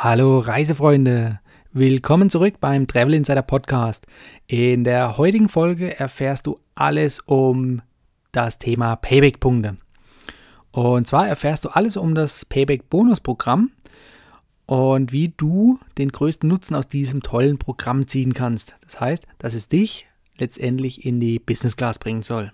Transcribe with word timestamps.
Hallo 0.00 0.38
Reisefreunde, 0.38 1.40
willkommen 1.72 2.30
zurück 2.30 2.60
beim 2.60 2.86
Travel 2.86 3.14
Insider 3.14 3.42
Podcast. 3.42 4.06
In 4.46 4.84
der 4.84 5.18
heutigen 5.18 5.48
Folge 5.48 5.98
erfährst 5.98 6.46
du 6.46 6.60
alles 6.76 7.18
um 7.18 7.82
das 8.30 8.58
Thema 8.58 8.94
Payback-Punkte. 8.94 9.76
Und 10.70 11.08
zwar 11.08 11.26
erfährst 11.26 11.64
du 11.64 11.70
alles 11.70 11.96
um 11.96 12.14
das 12.14 12.44
Payback-Bonus-Programm 12.44 13.72
und 14.66 15.10
wie 15.10 15.34
du 15.36 15.80
den 15.98 16.12
größten 16.12 16.48
Nutzen 16.48 16.76
aus 16.76 16.86
diesem 16.86 17.20
tollen 17.20 17.58
Programm 17.58 18.06
ziehen 18.06 18.34
kannst. 18.34 18.76
Das 18.82 19.00
heißt, 19.00 19.26
dass 19.38 19.52
es 19.52 19.66
dich 19.66 20.06
letztendlich 20.36 21.04
in 21.06 21.18
die 21.18 21.40
Business 21.40 21.76
Class 21.76 21.98
bringen 21.98 22.22
soll. 22.22 22.52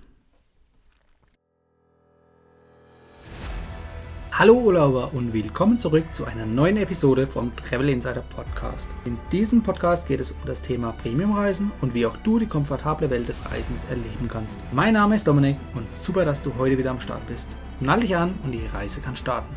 Hallo 4.36 4.54
Urlauber 4.54 5.14
und 5.14 5.32
willkommen 5.32 5.78
zurück 5.78 6.12
zu 6.12 6.24
einer 6.24 6.44
neuen 6.44 6.76
Episode 6.76 7.24
vom 7.24 7.54
Travel 7.54 7.88
Insider 7.88 8.22
Podcast. 8.22 8.90
In 9.04 9.16
diesem 9.30 9.62
Podcast 9.62 10.08
geht 10.08 10.18
es 10.18 10.32
um 10.32 10.38
das 10.44 10.60
Thema 10.60 10.90
Premiumreisen 10.90 11.70
und 11.80 11.94
wie 11.94 12.04
auch 12.04 12.16
du 12.16 12.40
die 12.40 12.48
komfortable 12.48 13.10
Welt 13.10 13.28
des 13.28 13.48
Reisens 13.48 13.84
erleben 13.84 14.26
kannst. 14.26 14.58
Mein 14.72 14.94
Name 14.94 15.14
ist 15.14 15.28
Dominik 15.28 15.56
und 15.76 15.92
super, 15.92 16.24
dass 16.24 16.42
du 16.42 16.52
heute 16.58 16.76
wieder 16.76 16.90
am 16.90 16.98
Start 16.98 17.24
bist. 17.28 17.56
Nall 17.78 18.00
dich 18.00 18.16
an 18.16 18.34
und 18.42 18.50
die 18.50 18.66
Reise 18.72 19.00
kann 19.00 19.14
starten. 19.14 19.54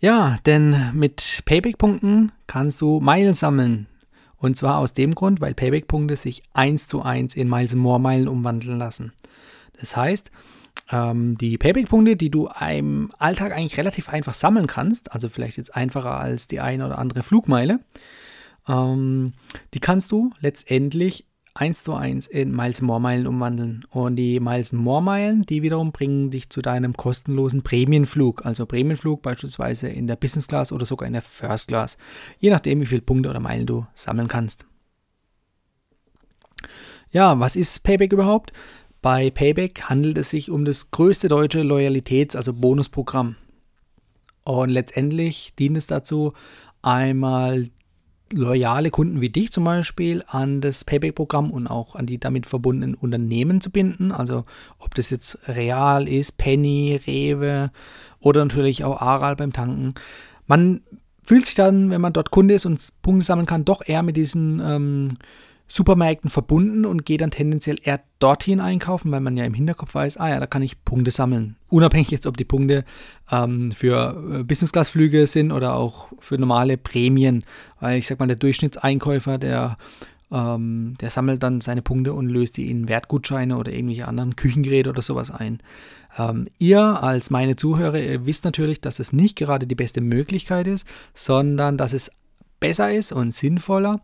Ja, 0.00 0.38
denn 0.46 0.90
mit 0.94 1.42
Payback-Punkten 1.44 2.32
kannst 2.48 2.80
du 2.80 2.98
Meilen 2.98 3.34
sammeln. 3.34 3.86
Und 4.36 4.56
zwar 4.56 4.78
aus 4.78 4.94
dem 4.94 5.14
Grund, 5.14 5.40
weil 5.40 5.54
Payback-Punkte 5.54 6.16
sich 6.16 6.42
eins 6.54 6.88
zu 6.88 7.02
eins 7.02 7.36
in 7.36 7.48
Miles 7.48 7.76
More 7.76 8.00
Meilen 8.00 8.26
umwandeln 8.26 8.78
lassen. 8.78 9.12
Das 9.78 9.96
heißt, 9.96 10.32
die 10.90 11.58
Payback-Punkte, 11.58 12.16
die 12.16 12.30
du 12.30 12.48
im 12.66 13.12
Alltag 13.18 13.52
eigentlich 13.52 13.76
relativ 13.76 14.08
einfach 14.08 14.32
sammeln 14.32 14.66
kannst, 14.66 15.12
also 15.12 15.28
vielleicht 15.28 15.58
jetzt 15.58 15.76
einfacher 15.76 16.18
als 16.18 16.48
die 16.48 16.60
eine 16.60 16.86
oder 16.86 16.98
andere 16.98 17.22
Flugmeile, 17.22 17.80
ähm, 18.66 19.34
die 19.74 19.80
kannst 19.80 20.12
du 20.12 20.32
letztendlich 20.40 21.26
eins 21.58 21.82
zu 21.82 21.94
eins 21.94 22.26
in 22.26 22.54
Miles 22.54 22.82
More 22.82 23.00
Meilen 23.00 23.26
umwandeln. 23.26 23.84
Und 23.90 24.16
die 24.16 24.38
Miles 24.38 24.72
More 24.72 25.02
Meilen, 25.02 25.42
die 25.42 25.62
wiederum 25.62 25.90
bringen 25.90 26.30
dich 26.30 26.50
zu 26.50 26.62
deinem 26.62 26.94
kostenlosen 26.94 27.62
Prämienflug. 27.62 28.46
Also 28.46 28.64
Prämienflug 28.64 29.22
beispielsweise 29.22 29.88
in 29.88 30.06
der 30.06 30.16
Business 30.16 30.46
Class 30.46 30.70
oder 30.70 30.84
sogar 30.84 31.06
in 31.06 31.14
der 31.14 31.22
First 31.22 31.68
Class. 31.68 31.98
Je 32.38 32.50
nachdem, 32.50 32.80
wie 32.80 32.86
viele 32.86 33.02
Punkte 33.02 33.28
oder 33.28 33.40
Meilen 33.40 33.66
du 33.66 33.86
sammeln 33.94 34.28
kannst. 34.28 34.64
Ja, 37.10 37.40
was 37.40 37.56
ist 37.56 37.82
Payback 37.84 38.12
überhaupt? 38.12 38.52
Bei 39.00 39.30
Payback 39.30 39.82
handelt 39.82 40.18
es 40.18 40.30
sich 40.30 40.50
um 40.50 40.64
das 40.64 40.90
größte 40.90 41.28
deutsche 41.28 41.62
Loyalitäts-, 41.62 42.36
also 42.36 42.52
Bonusprogramm. 42.52 43.36
Und 44.44 44.70
letztendlich 44.70 45.54
dient 45.58 45.76
es 45.76 45.86
dazu, 45.86 46.32
einmal 46.82 47.68
loyale 48.32 48.90
Kunden 48.90 49.20
wie 49.20 49.30
dich 49.30 49.52
zum 49.52 49.64
Beispiel 49.64 50.22
an 50.26 50.60
das 50.60 50.84
Payback-Programm 50.84 51.50
und 51.50 51.66
auch 51.66 51.94
an 51.94 52.06
die 52.06 52.18
damit 52.18 52.46
verbundenen 52.46 52.94
Unternehmen 52.94 53.60
zu 53.60 53.70
binden. 53.70 54.12
Also 54.12 54.44
ob 54.78 54.94
das 54.94 55.10
jetzt 55.10 55.38
Real 55.48 56.08
ist, 56.08 56.38
Penny, 56.38 57.00
Rewe 57.06 57.70
oder 58.20 58.44
natürlich 58.44 58.84
auch 58.84 59.00
Aral 59.00 59.36
beim 59.36 59.52
Tanken. 59.52 59.94
Man 60.46 60.82
fühlt 61.22 61.46
sich 61.46 61.54
dann, 61.54 61.90
wenn 61.90 62.00
man 62.00 62.12
dort 62.12 62.30
Kunde 62.30 62.54
ist 62.54 62.66
und 62.66 62.80
Punkte 63.02 63.24
sammeln 63.24 63.46
kann, 63.46 63.64
doch 63.64 63.82
eher 63.86 64.02
mit 64.02 64.16
diesen 64.16 64.60
ähm, 64.64 65.18
Supermärkten 65.68 66.30
verbunden 66.30 66.86
und 66.86 67.04
gehe 67.04 67.18
dann 67.18 67.30
tendenziell 67.30 67.76
eher 67.82 68.00
dorthin 68.18 68.58
einkaufen, 68.58 69.12
weil 69.12 69.20
man 69.20 69.36
ja 69.36 69.44
im 69.44 69.52
Hinterkopf 69.52 69.94
weiß, 69.94 70.16
ah 70.16 70.30
ja, 70.30 70.40
da 70.40 70.46
kann 70.46 70.62
ich 70.62 70.82
Punkte 70.82 71.10
sammeln. 71.10 71.56
Unabhängig 71.68 72.10
jetzt, 72.10 72.26
ob 72.26 72.38
die 72.38 72.46
Punkte 72.46 72.84
ähm, 73.30 73.70
für 73.72 74.40
äh, 74.40 74.42
Business-Class-Flüge 74.44 75.26
sind 75.26 75.52
oder 75.52 75.74
auch 75.74 76.08
für 76.20 76.38
normale 76.38 76.78
Prämien. 76.78 77.44
Weil 77.80 77.98
ich 77.98 78.06
sag 78.06 78.18
mal, 78.18 78.26
der 78.26 78.36
Durchschnittseinkäufer, 78.36 79.36
der, 79.36 79.76
ähm, 80.32 80.96
der 81.02 81.10
sammelt 81.10 81.42
dann 81.42 81.60
seine 81.60 81.82
Punkte 81.82 82.14
und 82.14 82.30
löst 82.30 82.56
die 82.56 82.70
in 82.70 82.88
Wertgutscheine 82.88 83.58
oder 83.58 83.70
irgendwelche 83.70 84.08
anderen 84.08 84.36
Küchengeräte 84.36 84.88
oder 84.88 85.02
sowas 85.02 85.30
ein. 85.30 85.60
Ähm, 86.16 86.48
ihr 86.56 86.80
als 86.80 87.28
meine 87.28 87.56
Zuhörer, 87.56 88.00
ihr 88.00 88.24
wisst 88.24 88.44
natürlich, 88.44 88.80
dass 88.80 89.00
es 89.00 89.12
nicht 89.12 89.36
gerade 89.36 89.66
die 89.66 89.74
beste 89.74 90.00
Möglichkeit 90.00 90.66
ist, 90.66 90.88
sondern 91.12 91.76
dass 91.76 91.92
es 91.92 92.10
besser 92.58 92.92
ist 92.92 93.12
und 93.12 93.34
sinnvoller, 93.34 94.00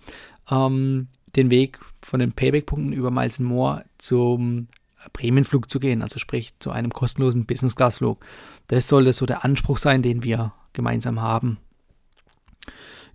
ähm, 0.50 1.08
den 1.36 1.50
Weg 1.50 1.78
von 2.00 2.20
den 2.20 2.32
Payback-Punkten 2.32 2.92
über 2.92 3.10
Miles 3.10 3.38
More 3.38 3.84
zum 3.98 4.68
Prämienflug 5.12 5.70
zu 5.70 5.80
gehen, 5.80 6.02
also 6.02 6.18
sprich 6.18 6.58
zu 6.58 6.70
einem 6.70 6.90
kostenlosen 6.90 7.46
Business-Class-Flug. 7.46 8.24
Das 8.68 8.88
sollte 8.88 9.12
so 9.12 9.26
der 9.26 9.44
Anspruch 9.44 9.78
sein, 9.78 10.02
den 10.02 10.22
wir 10.22 10.52
gemeinsam 10.72 11.20
haben. 11.20 11.58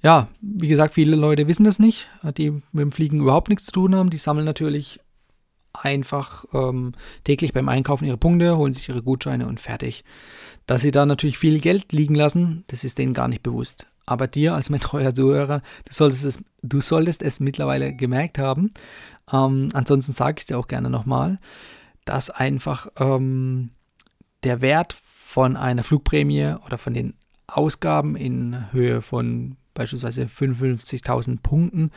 Ja, 0.01 0.29
wie 0.41 0.67
gesagt, 0.67 0.93
viele 0.93 1.15
Leute 1.15 1.47
wissen 1.47 1.65
das 1.65 1.79
nicht, 1.79 2.09
die 2.37 2.51
mit 2.51 2.81
dem 2.81 2.91
Fliegen 2.91 3.19
überhaupt 3.19 3.49
nichts 3.49 3.65
zu 3.65 3.71
tun 3.71 3.95
haben. 3.95 4.09
Die 4.09 4.17
sammeln 4.17 4.45
natürlich 4.45 4.99
einfach 5.73 6.45
ähm, 6.53 6.93
täglich 7.23 7.53
beim 7.53 7.69
Einkaufen 7.69 8.05
ihre 8.05 8.17
Punkte, 8.17 8.57
holen 8.57 8.73
sich 8.73 8.87
ihre 8.89 9.03
Gutscheine 9.03 9.47
und 9.47 9.59
fertig. 9.59 10.03
Dass 10.67 10.81
sie 10.81 10.91
da 10.91 11.05
natürlich 11.05 11.37
viel 11.37 11.59
Geld 11.59 11.91
liegen 11.91 12.15
lassen, 12.15 12.63
das 12.67 12.83
ist 12.83 12.97
denen 12.97 13.13
gar 13.13 13.27
nicht 13.27 13.43
bewusst 13.43 13.87
aber 14.09 14.27
dir 14.27 14.55
als 14.55 14.69
mein 14.69 14.79
treuer 14.79 15.13
Zuhörer, 15.13 15.61
du 15.85 15.93
solltest 15.93 16.25
es, 16.25 16.43
du 16.63 16.81
solltest 16.81 17.21
es 17.21 17.39
mittlerweile 17.39 17.93
gemerkt 17.93 18.37
haben. 18.39 18.71
Ähm, 19.31 19.69
ansonsten 19.73 20.13
sage 20.13 20.35
ich 20.37 20.41
es 20.41 20.45
dir 20.47 20.57
auch 20.57 20.67
gerne 20.67 20.89
nochmal, 20.89 21.39
dass 22.05 22.29
einfach 22.29 22.87
ähm, 22.97 23.71
der 24.43 24.61
Wert 24.61 24.93
von 24.93 25.55
einer 25.55 25.83
Flugprämie 25.83 26.55
oder 26.65 26.77
von 26.77 26.93
den 26.93 27.13
Ausgaben 27.47 28.15
in 28.15 28.71
Höhe 28.71 29.01
von 29.01 29.57
beispielsweise 29.73 30.23
55.000 30.23 31.41
Punkten 31.41 31.91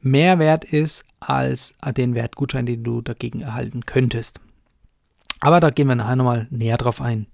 mehr 0.00 0.38
wert 0.38 0.64
ist 0.64 1.04
als 1.20 1.74
den 1.96 2.14
Wertgutschein, 2.14 2.66
den 2.66 2.82
du 2.82 3.00
dagegen 3.02 3.40
erhalten 3.40 3.86
könntest. 3.86 4.40
Aber 5.40 5.60
da 5.60 5.70
gehen 5.70 5.88
wir 5.88 5.94
nachher 5.94 6.16
nochmal 6.16 6.46
näher 6.50 6.78
drauf 6.78 7.00
ein. 7.00 7.26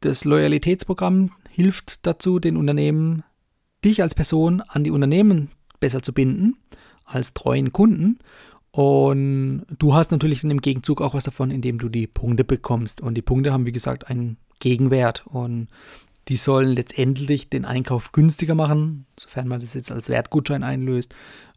Das 0.00 0.24
Loyalitätsprogramm 0.24 1.32
hilft 1.50 2.06
dazu, 2.06 2.38
den 2.38 2.56
Unternehmen, 2.56 3.24
dich 3.84 4.02
als 4.02 4.14
Person 4.14 4.60
an 4.60 4.84
die 4.84 4.90
Unternehmen 4.90 5.50
besser 5.80 6.02
zu 6.02 6.12
binden, 6.12 6.56
als 7.04 7.34
treuen 7.34 7.72
Kunden. 7.72 8.18
Und 8.70 9.64
du 9.78 9.94
hast 9.94 10.12
natürlich 10.12 10.42
dann 10.42 10.50
im 10.50 10.60
Gegenzug 10.60 11.00
auch 11.00 11.14
was 11.14 11.24
davon, 11.24 11.50
indem 11.50 11.78
du 11.78 11.88
die 11.88 12.06
Punkte 12.06 12.44
bekommst. 12.44 13.00
Und 13.00 13.14
die 13.14 13.22
Punkte 13.22 13.52
haben, 13.52 13.66
wie 13.66 13.72
gesagt, 13.72 14.08
einen 14.08 14.36
Gegenwert. 14.60 15.26
Und 15.26 15.68
die 16.28 16.36
sollen 16.36 16.68
letztendlich 16.68 17.50
den 17.50 17.64
Einkauf 17.64 18.12
günstiger 18.12 18.54
machen, 18.54 19.06
sofern 19.18 19.48
man 19.48 19.60
das 19.60 19.74
jetzt 19.74 19.90
als 19.90 20.08
Wertgutschein 20.08 20.62
einlöst. 20.62 21.14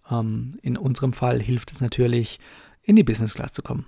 Ähm, 0.09 0.57
in 0.63 0.77
unserem 0.77 1.13
Fall 1.13 1.39
hilft 1.39 1.71
es 1.71 1.81
natürlich, 1.81 2.39
in 2.81 2.95
die 2.95 3.03
Business 3.03 3.35
Class 3.35 3.51
zu 3.51 3.61
kommen. 3.61 3.85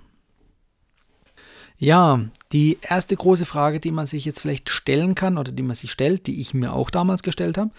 Ja, 1.78 2.20
die 2.52 2.78
erste 2.80 3.16
große 3.16 3.44
Frage, 3.46 3.80
die 3.80 3.90
man 3.90 4.06
sich 4.06 4.24
jetzt 4.24 4.40
vielleicht 4.40 4.70
stellen 4.70 5.14
kann 5.14 5.36
oder 5.36 5.52
die 5.52 5.62
man 5.62 5.76
sich 5.76 5.90
stellt, 5.92 6.26
die 6.26 6.40
ich 6.40 6.54
mir 6.54 6.72
auch 6.72 6.90
damals 6.90 7.22
gestellt 7.22 7.58
habe. 7.58 7.70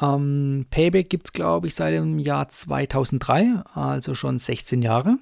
Ähm, 0.00 0.66
Payback 0.70 1.10
gibt 1.10 1.28
es, 1.28 1.32
glaube 1.32 1.66
ich, 1.66 1.74
seit 1.74 1.94
dem 1.94 2.18
Jahr 2.18 2.48
2003, 2.48 3.62
also 3.74 4.14
schon 4.14 4.38
16 4.38 4.82
Jahre. 4.82 5.18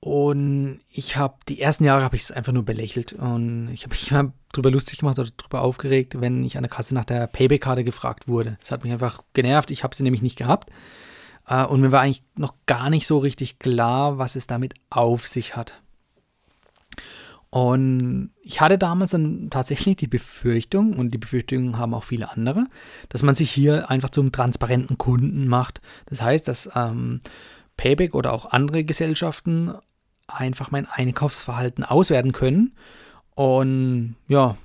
Und 0.00 0.80
ich 0.90 1.16
habe 1.16 1.36
die 1.48 1.60
ersten 1.60 1.84
Jahre 1.84 2.02
habe 2.02 2.16
ich 2.16 2.22
es 2.22 2.32
einfach 2.32 2.52
nur 2.52 2.64
belächelt 2.64 3.12
und 3.12 3.68
ich 3.68 3.84
habe 3.84 3.94
mich 3.94 4.10
immer 4.10 4.32
drüber 4.52 4.70
lustig 4.70 4.98
gemacht 4.98 5.18
oder 5.18 5.30
drüber 5.36 5.62
aufgeregt, 5.62 6.20
wenn 6.20 6.42
ich 6.44 6.56
an 6.56 6.64
der 6.64 6.70
Kasse 6.70 6.94
nach 6.94 7.04
der 7.04 7.26
Payback-Karte 7.28 7.84
gefragt 7.84 8.26
wurde. 8.26 8.58
Das 8.60 8.72
hat 8.72 8.82
mich 8.84 8.92
einfach 8.92 9.22
genervt. 9.32 9.70
Ich 9.70 9.84
habe 9.84 9.94
sie 9.94 10.02
nämlich 10.02 10.22
nicht 10.22 10.36
gehabt. 10.36 10.70
Äh, 11.46 11.64
und 11.64 11.80
mir 11.80 11.92
war 11.92 12.00
eigentlich 12.00 12.24
noch 12.36 12.54
gar 12.66 12.90
nicht 12.90 13.06
so 13.06 13.18
richtig 13.18 13.58
klar, 13.58 14.18
was 14.18 14.36
es 14.36 14.46
damit 14.46 14.74
auf 14.90 15.26
sich 15.26 15.56
hat. 15.56 15.81
Und 17.52 18.30
ich 18.40 18.62
hatte 18.62 18.78
damals 18.78 19.10
dann 19.10 19.50
tatsächlich 19.50 19.96
die 19.96 20.06
Befürchtung, 20.06 20.94
und 20.94 21.10
die 21.10 21.18
Befürchtungen 21.18 21.76
haben 21.76 21.92
auch 21.92 22.04
viele 22.04 22.32
andere, 22.32 22.64
dass 23.10 23.22
man 23.22 23.34
sich 23.34 23.50
hier 23.50 23.90
einfach 23.90 24.08
zum 24.08 24.32
transparenten 24.32 24.96
Kunden 24.96 25.46
macht. 25.48 25.82
Das 26.06 26.22
heißt, 26.22 26.48
dass 26.48 26.70
ähm, 26.74 27.20
Payback 27.76 28.14
oder 28.14 28.32
auch 28.32 28.46
andere 28.52 28.84
Gesellschaften 28.84 29.74
einfach 30.28 30.70
mein 30.70 30.86
Einkaufsverhalten 30.86 31.84
auswerten 31.84 32.32
können. 32.32 32.72
Und 33.34 34.16
ja, 34.28 34.56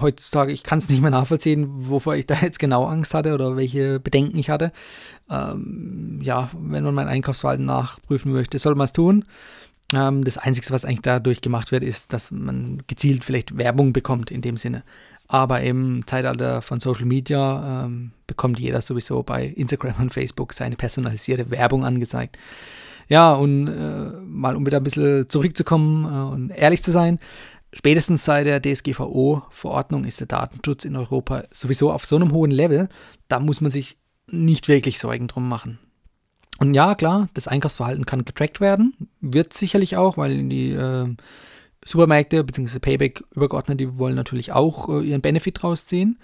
heutzutage, 0.00 0.52
ich 0.52 0.62
kann 0.62 0.78
es 0.78 0.88
nicht 0.88 1.02
mehr 1.02 1.10
nachvollziehen, 1.10 1.90
wovor 1.90 2.14
ich 2.14 2.26
da 2.26 2.36
jetzt 2.40 2.58
genau 2.58 2.86
Angst 2.86 3.12
hatte 3.12 3.34
oder 3.34 3.56
welche 3.56 4.00
Bedenken 4.00 4.38
ich 4.38 4.48
hatte. 4.48 4.72
Ähm, 5.28 6.20
ja, 6.22 6.48
wenn 6.54 6.84
man 6.84 6.94
mein 6.94 7.08
Einkaufsverhalten 7.08 7.66
nachprüfen 7.66 8.32
möchte, 8.32 8.58
soll 8.58 8.76
man 8.76 8.86
es 8.86 8.94
tun. 8.94 9.26
Ähm, 9.94 10.24
das 10.24 10.38
Einzige, 10.38 10.70
was 10.70 10.84
eigentlich 10.84 11.02
dadurch 11.02 11.40
gemacht 11.40 11.72
wird, 11.72 11.82
ist, 11.82 12.12
dass 12.12 12.30
man 12.30 12.82
gezielt 12.86 13.24
vielleicht 13.24 13.56
Werbung 13.56 13.92
bekommt 13.92 14.30
in 14.30 14.42
dem 14.42 14.56
Sinne. 14.56 14.82
Aber 15.26 15.60
im 15.60 16.06
Zeitalter 16.06 16.60
von 16.60 16.80
Social 16.80 17.04
Media 17.04 17.84
ähm, 17.84 18.12
bekommt 18.26 18.58
jeder 18.58 18.80
sowieso 18.80 19.22
bei 19.22 19.46
Instagram 19.46 19.94
und 20.00 20.12
Facebook 20.12 20.52
seine 20.52 20.76
personalisierte 20.76 21.50
Werbung 21.50 21.84
angezeigt. 21.84 22.36
Ja, 23.08 23.32
und 23.32 23.68
äh, 23.68 24.10
mal 24.24 24.56
um 24.56 24.66
wieder 24.66 24.78
ein 24.78 24.84
bisschen 24.84 25.28
zurückzukommen 25.28 26.04
äh, 26.04 26.32
und 26.32 26.50
ehrlich 26.50 26.82
zu 26.82 26.92
sein, 26.92 27.18
spätestens 27.72 28.24
seit 28.24 28.46
der 28.46 28.60
DSGVO-Verordnung 28.60 30.04
ist 30.04 30.20
der 30.20 30.26
Datenschutz 30.26 30.84
in 30.84 30.96
Europa 30.96 31.44
sowieso 31.50 31.92
auf 31.92 32.06
so 32.06 32.16
einem 32.16 32.32
hohen 32.32 32.50
Level, 32.50 32.88
da 33.28 33.40
muss 33.40 33.60
man 33.60 33.70
sich 33.70 33.98
nicht 34.28 34.68
wirklich 34.68 34.98
Sorgen 34.98 35.28
drum 35.28 35.48
machen. 35.48 35.78
Und 36.58 36.74
ja, 36.74 36.94
klar, 36.94 37.28
das 37.34 37.48
Einkaufsverhalten 37.48 38.06
kann 38.06 38.24
getrackt 38.24 38.60
werden, 38.60 38.94
wird 39.20 39.52
sicherlich 39.52 39.96
auch, 39.96 40.16
weil 40.16 40.48
die 40.48 40.72
äh, 40.72 41.14
Supermärkte 41.84 42.44
bzw. 42.44 42.78
Payback 42.78 43.24
übergeordnet, 43.34 43.80
die 43.80 43.98
wollen 43.98 44.16
natürlich 44.16 44.52
auch 44.52 44.88
äh, 44.88 45.02
ihren 45.02 45.20
Benefit 45.20 45.62
rausziehen. 45.62 46.18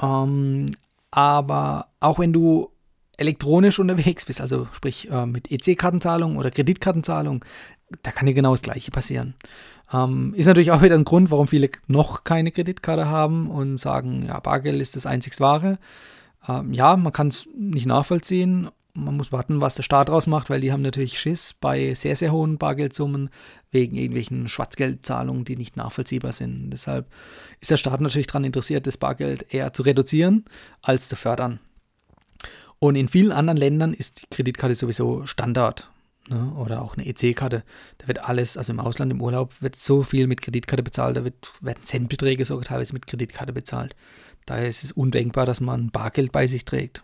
Ähm, 0.00 0.66
aber 1.10 1.88
auch 2.00 2.18
wenn 2.18 2.32
du 2.32 2.70
elektronisch 3.16 3.78
unterwegs 3.78 4.24
bist, 4.24 4.40
also 4.40 4.66
sprich 4.72 5.10
äh, 5.10 5.26
mit 5.26 5.50
EC-Kartenzahlung 5.50 6.36
oder 6.36 6.50
Kreditkartenzahlung, 6.50 7.44
da 8.02 8.10
kann 8.10 8.26
dir 8.26 8.34
genau 8.34 8.52
das 8.52 8.62
Gleiche 8.62 8.90
passieren. 8.90 9.34
Ähm, 9.92 10.34
ist 10.34 10.46
natürlich 10.46 10.72
auch 10.72 10.82
wieder 10.82 10.96
ein 10.96 11.04
Grund, 11.04 11.30
warum 11.30 11.46
viele 11.46 11.70
noch 11.86 12.24
keine 12.24 12.50
Kreditkarte 12.50 13.08
haben 13.08 13.50
und 13.50 13.76
sagen, 13.76 14.24
ja, 14.26 14.40
Bargeld 14.40 14.80
ist 14.80 14.96
das 14.96 15.06
einzig 15.06 15.38
Wahre. 15.40 15.78
Ähm, 16.48 16.72
ja, 16.72 16.96
man 16.96 17.12
kann 17.12 17.28
es 17.28 17.46
nicht 17.56 17.86
nachvollziehen. 17.86 18.68
Man 18.96 19.16
muss 19.16 19.32
warten, 19.32 19.60
was 19.60 19.74
der 19.74 19.82
Staat 19.82 20.08
draus 20.08 20.28
macht, 20.28 20.50
weil 20.50 20.60
die 20.60 20.70
haben 20.70 20.82
natürlich 20.82 21.18
Schiss 21.18 21.52
bei 21.52 21.94
sehr, 21.94 22.14
sehr 22.14 22.30
hohen 22.30 22.58
Bargeldsummen 22.58 23.28
wegen 23.72 23.96
irgendwelchen 23.96 24.48
Schwarzgeldzahlungen, 24.48 25.44
die 25.44 25.56
nicht 25.56 25.76
nachvollziehbar 25.76 26.30
sind. 26.30 26.70
Deshalb 26.70 27.10
ist 27.60 27.72
der 27.72 27.76
Staat 27.76 28.00
natürlich 28.00 28.28
daran 28.28 28.44
interessiert, 28.44 28.86
das 28.86 28.96
Bargeld 28.96 29.52
eher 29.52 29.72
zu 29.72 29.82
reduzieren 29.82 30.44
als 30.80 31.08
zu 31.08 31.16
fördern. 31.16 31.58
Und 32.78 32.94
in 32.94 33.08
vielen 33.08 33.32
anderen 33.32 33.56
Ländern 33.56 33.94
ist 33.94 34.22
die 34.22 34.26
Kreditkarte 34.30 34.76
sowieso 34.76 35.26
Standard. 35.26 35.90
Ne? 36.28 36.52
Oder 36.56 36.80
auch 36.80 36.96
eine 36.96 37.06
EC-Karte. 37.06 37.64
Da 37.98 38.08
wird 38.08 38.20
alles, 38.20 38.56
also 38.56 38.72
im 38.72 38.80
Ausland, 38.80 39.10
im 39.10 39.20
Urlaub, 39.20 39.60
wird 39.60 39.74
so 39.74 40.04
viel 40.04 40.28
mit 40.28 40.40
Kreditkarte 40.40 40.84
bezahlt. 40.84 41.16
Da 41.16 41.24
wird, 41.24 41.50
werden 41.60 41.82
Centbeträge 41.82 42.44
sogar 42.44 42.64
teilweise 42.64 42.92
mit 42.92 43.06
Kreditkarte 43.08 43.52
bezahlt. 43.52 43.96
Daher 44.46 44.68
ist 44.68 44.84
es 44.84 44.92
undenkbar, 44.92 45.46
dass 45.46 45.60
man 45.60 45.90
Bargeld 45.90 46.30
bei 46.30 46.46
sich 46.46 46.64
trägt. 46.64 47.02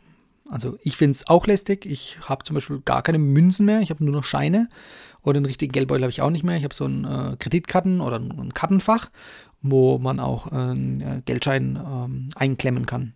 Also 0.51 0.77
ich 0.83 0.97
finde 0.97 1.13
es 1.13 1.29
auch 1.29 1.47
lästig. 1.47 1.87
Ich 1.87 2.19
habe 2.29 2.45
zum 2.45 2.55
Beispiel 2.55 2.81
gar 2.85 3.03
keine 3.03 3.19
Münzen 3.19 3.67
mehr. 3.67 3.81
Ich 3.81 3.91
habe 3.91 4.05
nur 4.05 4.13
noch 4.13 4.25
Scheine. 4.25 4.69
Oder 5.23 5.37
einen 5.37 5.47
richtigen 5.47 5.73
Geldbeutel 5.73 6.03
habe 6.03 6.11
ich 6.11 6.23
auch 6.23 6.31
nicht 6.31 6.45
mehr. 6.45 6.57
Ich 6.57 6.65
habe 6.65 6.75
so 6.75 6.87
ein 6.87 7.05
äh, 7.05 7.37
Kreditkarten 7.39 8.01
oder 8.01 8.19
ein 8.19 8.53
Kartenfach, 8.55 9.11
wo 9.63 9.99
man 9.99 10.19
auch 10.19 10.49
einen 10.49 11.01
äh, 11.01 11.23
Geldschein 11.25 11.77
ähm, 11.77 12.31
einklemmen 12.35 12.87
kann. 12.87 13.15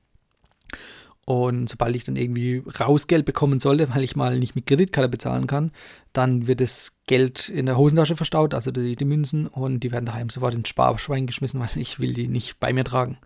Und 1.25 1.70
sobald 1.70 1.96
ich 1.96 2.04
dann 2.04 2.16
irgendwie 2.16 2.62
Rausgeld 2.78 3.25
bekommen 3.25 3.58
sollte, 3.58 3.88
weil 3.94 4.04
ich 4.04 4.16
mal 4.16 4.38
nicht 4.38 4.54
mit 4.54 4.66
Kreditkarte 4.66 5.08
bezahlen 5.08 5.46
kann, 5.46 5.72
dann 6.12 6.46
wird 6.46 6.60
das 6.60 6.98
Geld 7.06 7.48
in 7.48 7.66
der 7.66 7.76
Hosentasche 7.78 8.16
verstaut, 8.16 8.54
also 8.54 8.70
die, 8.70 8.94
die 8.94 9.04
Münzen, 9.04 9.46
und 9.46 9.80
die 9.80 9.90
werden 9.90 10.06
daheim 10.06 10.28
sofort 10.28 10.54
ins 10.54 10.69
Sparschwein 10.69 11.26
geschmissen, 11.26 11.60
weil 11.75 11.76
ich 11.76 11.98
will 11.98 12.12
die 12.12 12.28
nicht 12.28 12.60
bei 12.60 12.72
mir 12.72 12.84
tragen. 12.84 13.19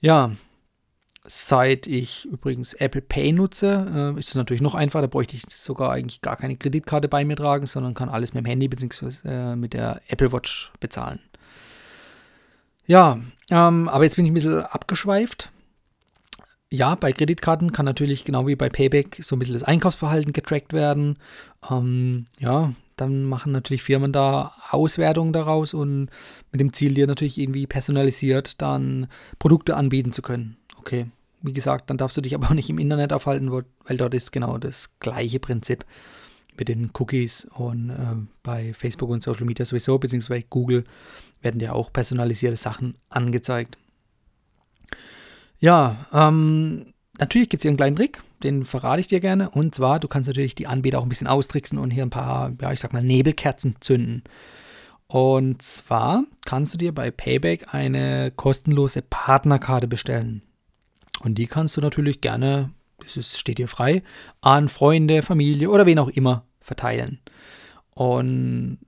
Ja, 0.00 0.32
seit 1.30 1.86
ich 1.86 2.26
übrigens 2.26 2.74
Apple 2.74 3.00
Pay 3.00 3.32
nutze, 3.32 4.14
äh, 4.16 4.18
ist 4.18 4.28
es 4.28 4.34
natürlich 4.34 4.62
noch 4.62 4.74
einfacher. 4.74 5.02
Da 5.02 5.08
bräuchte 5.08 5.36
ich 5.36 5.44
sogar 5.48 5.92
eigentlich 5.92 6.20
gar 6.22 6.36
keine 6.36 6.56
Kreditkarte 6.56 7.08
bei 7.08 7.24
mir 7.24 7.36
tragen, 7.36 7.66
sondern 7.66 7.94
kann 7.94 8.08
alles 8.08 8.34
mit 8.34 8.44
dem 8.44 8.48
Handy 8.48 8.68
bzw. 8.68 9.10
Äh, 9.24 9.56
mit 9.56 9.72
der 9.72 10.00
Apple 10.08 10.32
Watch 10.32 10.72
bezahlen. 10.80 11.20
Ja, 12.86 13.20
ähm, 13.50 13.88
aber 13.88 14.04
jetzt 14.04 14.16
bin 14.16 14.24
ich 14.24 14.30
ein 14.30 14.34
bisschen 14.34 14.62
abgeschweift 14.64 15.50
ja, 16.72 16.94
bei 16.94 17.12
Kreditkarten 17.12 17.72
kann 17.72 17.84
natürlich 17.84 18.24
genau 18.24 18.46
wie 18.46 18.54
bei 18.54 18.68
Payback 18.68 19.18
so 19.22 19.34
ein 19.34 19.40
bisschen 19.40 19.54
das 19.54 19.64
Einkaufsverhalten 19.64 20.32
getrackt 20.32 20.72
werden. 20.72 21.18
Ähm, 21.68 22.26
ja, 22.38 22.72
dann 22.96 23.24
machen 23.24 23.50
natürlich 23.50 23.82
Firmen 23.82 24.12
da 24.12 24.54
Auswertungen 24.70 25.32
daraus 25.32 25.74
und 25.74 26.10
mit 26.52 26.60
dem 26.60 26.72
Ziel, 26.72 26.94
dir 26.94 27.08
natürlich 27.08 27.38
irgendwie 27.38 27.66
personalisiert 27.66 28.62
dann 28.62 29.08
Produkte 29.40 29.76
anbieten 29.76 30.12
zu 30.12 30.22
können. 30.22 30.56
Okay, 30.78 31.06
wie 31.42 31.52
gesagt, 31.52 31.90
dann 31.90 31.96
darfst 31.96 32.16
du 32.16 32.20
dich 32.20 32.34
aber 32.34 32.48
auch 32.48 32.54
nicht 32.54 32.70
im 32.70 32.78
Internet 32.78 33.12
aufhalten, 33.12 33.50
weil 33.50 33.96
dort 33.96 34.14
ist 34.14 34.32
genau 34.32 34.58
das 34.58 34.98
gleiche 35.00 35.40
Prinzip 35.40 35.84
mit 36.56 36.68
den 36.68 36.90
Cookies 36.98 37.46
und 37.54 37.90
äh, 37.90 38.26
bei 38.42 38.72
Facebook 38.74 39.10
und 39.10 39.22
Social 39.22 39.46
Media 39.46 39.64
sowieso, 39.64 39.98
beziehungsweise 39.98 40.44
Google 40.50 40.84
werden 41.40 41.58
dir 41.58 41.74
auch 41.74 41.92
personalisierte 41.92 42.56
Sachen 42.56 42.96
angezeigt. 43.08 43.78
Ja, 45.58 46.06
ähm, 46.12 46.92
natürlich 47.18 47.48
gibt 47.48 47.60
es 47.60 47.62
hier 47.62 47.70
einen 47.70 47.76
kleinen 47.76 47.96
Trick, 47.96 48.22
den 48.42 48.64
verrate 48.64 49.00
ich 49.00 49.06
dir 49.06 49.20
gerne. 49.20 49.50
Und 49.50 49.74
zwar, 49.74 50.00
du 50.00 50.08
kannst 50.08 50.28
natürlich 50.28 50.54
die 50.54 50.66
Anbieter 50.66 50.98
auch 50.98 51.02
ein 51.02 51.08
bisschen 51.08 51.26
austricksen 51.26 51.78
und 51.78 51.90
hier 51.90 52.02
ein 52.02 52.10
paar, 52.10 52.52
ja, 52.60 52.72
ich 52.72 52.80
sag 52.80 52.92
mal, 52.92 53.02
Nebelkerzen 53.02 53.76
zünden. 53.80 54.22
Und 55.06 55.60
zwar 55.62 56.24
kannst 56.44 56.74
du 56.74 56.78
dir 56.78 56.94
bei 56.94 57.10
Payback 57.10 57.74
eine 57.74 58.30
kostenlose 58.30 59.02
Partnerkarte 59.02 59.88
bestellen. 59.88 60.42
Und 61.22 61.36
die 61.36 61.46
kannst 61.46 61.76
du 61.76 61.80
natürlich 61.80 62.20
gerne, 62.20 62.70
es 63.04 63.38
steht 63.38 63.58
dir 63.58 63.68
frei, 63.68 64.02
an 64.40 64.68
Freunde, 64.68 65.22
Familie 65.22 65.70
oder 65.70 65.86
wen 65.86 65.98
auch 65.98 66.08
immer 66.08 66.44
verteilen. 66.60 67.18
Und 67.94 68.78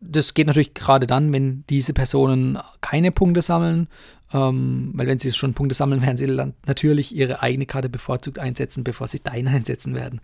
das 0.00 0.34
geht 0.34 0.46
natürlich 0.46 0.74
gerade 0.74 1.06
dann, 1.06 1.32
wenn 1.32 1.64
diese 1.68 1.92
Personen 1.92 2.58
keine 2.80 3.12
Punkte 3.12 3.42
sammeln, 3.42 3.88
ähm, 4.32 4.92
weil 4.94 5.06
wenn 5.06 5.18
sie 5.18 5.32
schon 5.32 5.54
Punkte 5.54 5.74
sammeln, 5.74 6.02
werden 6.06 6.16
sie 6.16 6.26
natürlich 6.66 7.14
ihre 7.14 7.42
eigene 7.42 7.66
Karte 7.66 7.88
bevorzugt 7.88 8.38
einsetzen, 8.38 8.84
bevor 8.84 9.08
sie 9.08 9.20
deine 9.20 9.50
einsetzen 9.54 9.94
werden. 9.94 10.20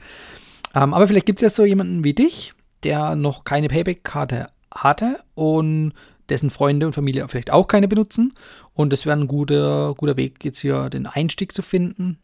Ähm, 0.74 0.94
aber 0.94 1.06
vielleicht 1.08 1.26
gibt 1.26 1.40
es 1.40 1.42
ja 1.42 1.50
so 1.50 1.64
jemanden 1.64 2.04
wie 2.04 2.14
dich, 2.14 2.54
der 2.82 3.14
noch 3.16 3.44
keine 3.44 3.68
Payback-Karte 3.68 4.48
hatte 4.74 5.20
und 5.34 5.92
dessen 6.32 6.50
Freunde 6.50 6.86
und 6.86 6.92
Familie 6.94 7.28
vielleicht 7.28 7.52
auch 7.52 7.68
keine 7.68 7.88
benutzen. 7.88 8.34
Und 8.74 8.92
das 8.92 9.06
wäre 9.06 9.16
ein 9.16 9.28
guter, 9.28 9.94
guter 9.96 10.16
Weg, 10.16 10.44
jetzt 10.44 10.58
hier 10.58 10.90
den 10.90 11.06
Einstieg 11.06 11.54
zu 11.54 11.62
finden. 11.62 12.18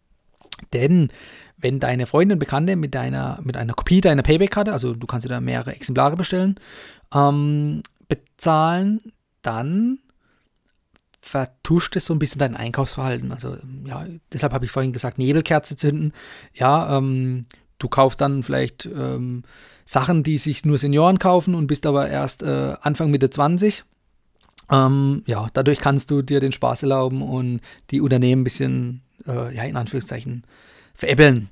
Denn 0.73 1.09
wenn 1.57 1.79
deine 1.79 2.07
Freunde 2.07 2.35
und 2.35 2.39
Bekannte 2.39 2.77
mit, 2.77 2.95
deiner, 2.95 3.41
mit 3.45 3.57
einer 3.57 3.75
Kopie 3.75 4.01
deiner 4.01 4.23
Payback-Karte, 4.23 4.73
also 4.73 4.95
du 4.95 5.07
kannst 5.07 5.25
dir 5.25 5.31
da 5.31 5.41
mehrere 5.41 5.75
Exemplare 5.75 6.17
bestellen, 6.17 6.57
ähm, 7.15 7.83
bezahlen, 8.09 9.01
dann 9.43 9.99
vertuscht 11.21 11.97
es 11.97 12.07
so 12.07 12.15
ein 12.15 12.19
bisschen 12.19 12.39
dein 12.39 12.57
Einkaufsverhalten. 12.57 13.33
Also 13.33 13.57
ja, 13.85 14.07
deshalb 14.33 14.53
habe 14.53 14.65
ich 14.65 14.71
vorhin 14.71 14.93
gesagt, 14.93 15.19
Nebelkerze 15.19 15.77
zünden. 15.77 16.13
Ja, 16.55 16.97
ähm, 16.97 17.47
du 17.79 17.89
kaufst 17.89 18.21
dann 18.21 18.43
vielleicht 18.43 18.87
ähm, 18.87 19.43
Sachen, 19.85 20.23
die 20.23 20.39
sich 20.39 20.65
nur 20.65 20.79
Senioren 20.79 21.19
kaufen 21.19 21.55
und 21.55 21.67
bist 21.67 21.87
aber 21.87 22.09
erst 22.09 22.43
äh, 22.43 22.77
Anfang 22.81 23.11
Mitte 23.11 23.31
20. 23.31 23.85
Ähm, 24.71 25.23
ja, 25.27 25.49
dadurch 25.53 25.79
kannst 25.79 26.11
du 26.11 26.23
dir 26.23 26.41
den 26.41 26.53
Spaß 26.53 26.83
erlauben 26.83 27.23
und 27.23 27.61
die 27.91 28.01
Unternehmen 28.01 28.43
ein 28.43 28.45
bisschen, 28.45 29.03
äh, 29.27 29.55
ja, 29.55 29.65
in 29.65 29.77
Anführungszeichen, 29.77 30.45
veräppeln. 30.95 31.49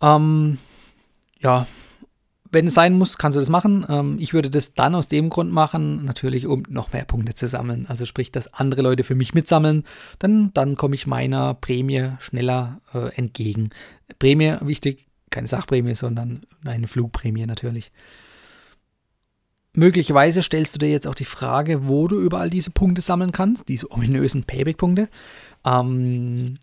Ähm, 0.00 0.58
ja, 1.40 1.66
wenn 2.52 2.66
es 2.66 2.74
sein 2.74 2.94
muss, 2.94 3.18
kannst 3.18 3.36
du 3.36 3.40
das 3.40 3.48
machen. 3.48 3.86
Ähm, 3.88 4.16
ich 4.18 4.32
würde 4.32 4.50
das 4.50 4.74
dann 4.74 4.94
aus 4.94 5.08
dem 5.08 5.30
Grund 5.30 5.52
machen, 5.52 6.04
natürlich, 6.04 6.46
um 6.46 6.64
noch 6.68 6.92
mehr 6.92 7.04
Punkte 7.04 7.34
zu 7.34 7.48
sammeln. 7.48 7.86
Also 7.88 8.06
sprich, 8.06 8.32
dass 8.32 8.52
andere 8.54 8.82
Leute 8.82 9.04
für 9.04 9.14
mich 9.14 9.34
mitsammeln, 9.34 9.84
dann, 10.18 10.52
dann 10.54 10.76
komme 10.76 10.94
ich 10.94 11.06
meiner 11.06 11.54
Prämie 11.54 12.12
schneller 12.18 12.80
äh, 12.92 13.14
entgegen. 13.14 13.70
Prämie, 14.18 14.54
wichtig, 14.62 15.06
keine 15.30 15.48
Sachprämie, 15.48 15.94
sondern 15.94 16.42
eine 16.64 16.88
Flugprämie 16.88 17.46
natürlich. 17.46 17.92
Möglicherweise 19.72 20.42
stellst 20.42 20.74
du 20.74 20.78
dir 20.78 20.90
jetzt 20.90 21.06
auch 21.06 21.14
die 21.14 21.24
Frage, 21.24 21.88
wo 21.88 22.08
du 22.08 22.20
überall 22.20 22.50
diese 22.50 22.70
Punkte 22.70 23.02
sammeln 23.02 23.32
kannst, 23.32 23.68
diese 23.68 23.90
ominösen 23.90 24.44
Payback-Punkte. 24.44 25.08
Ähm, 25.64 26.54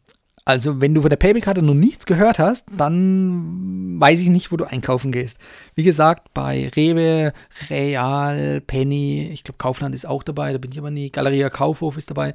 also, 0.44 0.80
wenn 0.80 0.94
du 0.94 1.02
von 1.02 1.10
der 1.10 1.18
Payback-Karte 1.18 1.62
noch 1.62 1.74
nichts 1.74 2.06
gehört 2.06 2.40
hast, 2.40 2.68
dann 2.76 4.00
weiß 4.00 4.22
ich 4.22 4.30
nicht, 4.30 4.52
wo 4.52 4.56
du 4.56 4.64
einkaufen 4.64 5.12
gehst. 5.12 5.38
Wie 5.76 5.84
gesagt, 5.84 6.34
bei 6.34 6.70
Rewe, 6.76 7.34
Real, 7.70 8.62
Penny, 8.62 9.30
ich 9.32 9.44
glaube, 9.44 9.58
Kaufland 9.58 9.94
ist 9.94 10.08
auch 10.08 10.24
dabei, 10.24 10.54
da 10.54 10.58
bin 10.58 10.72
ich 10.72 10.80
aber 10.80 10.92
nie. 10.92 11.10
Galeria 11.10 11.50
Kaufhof 11.50 11.98
ist 11.98 12.10
dabei. 12.10 12.34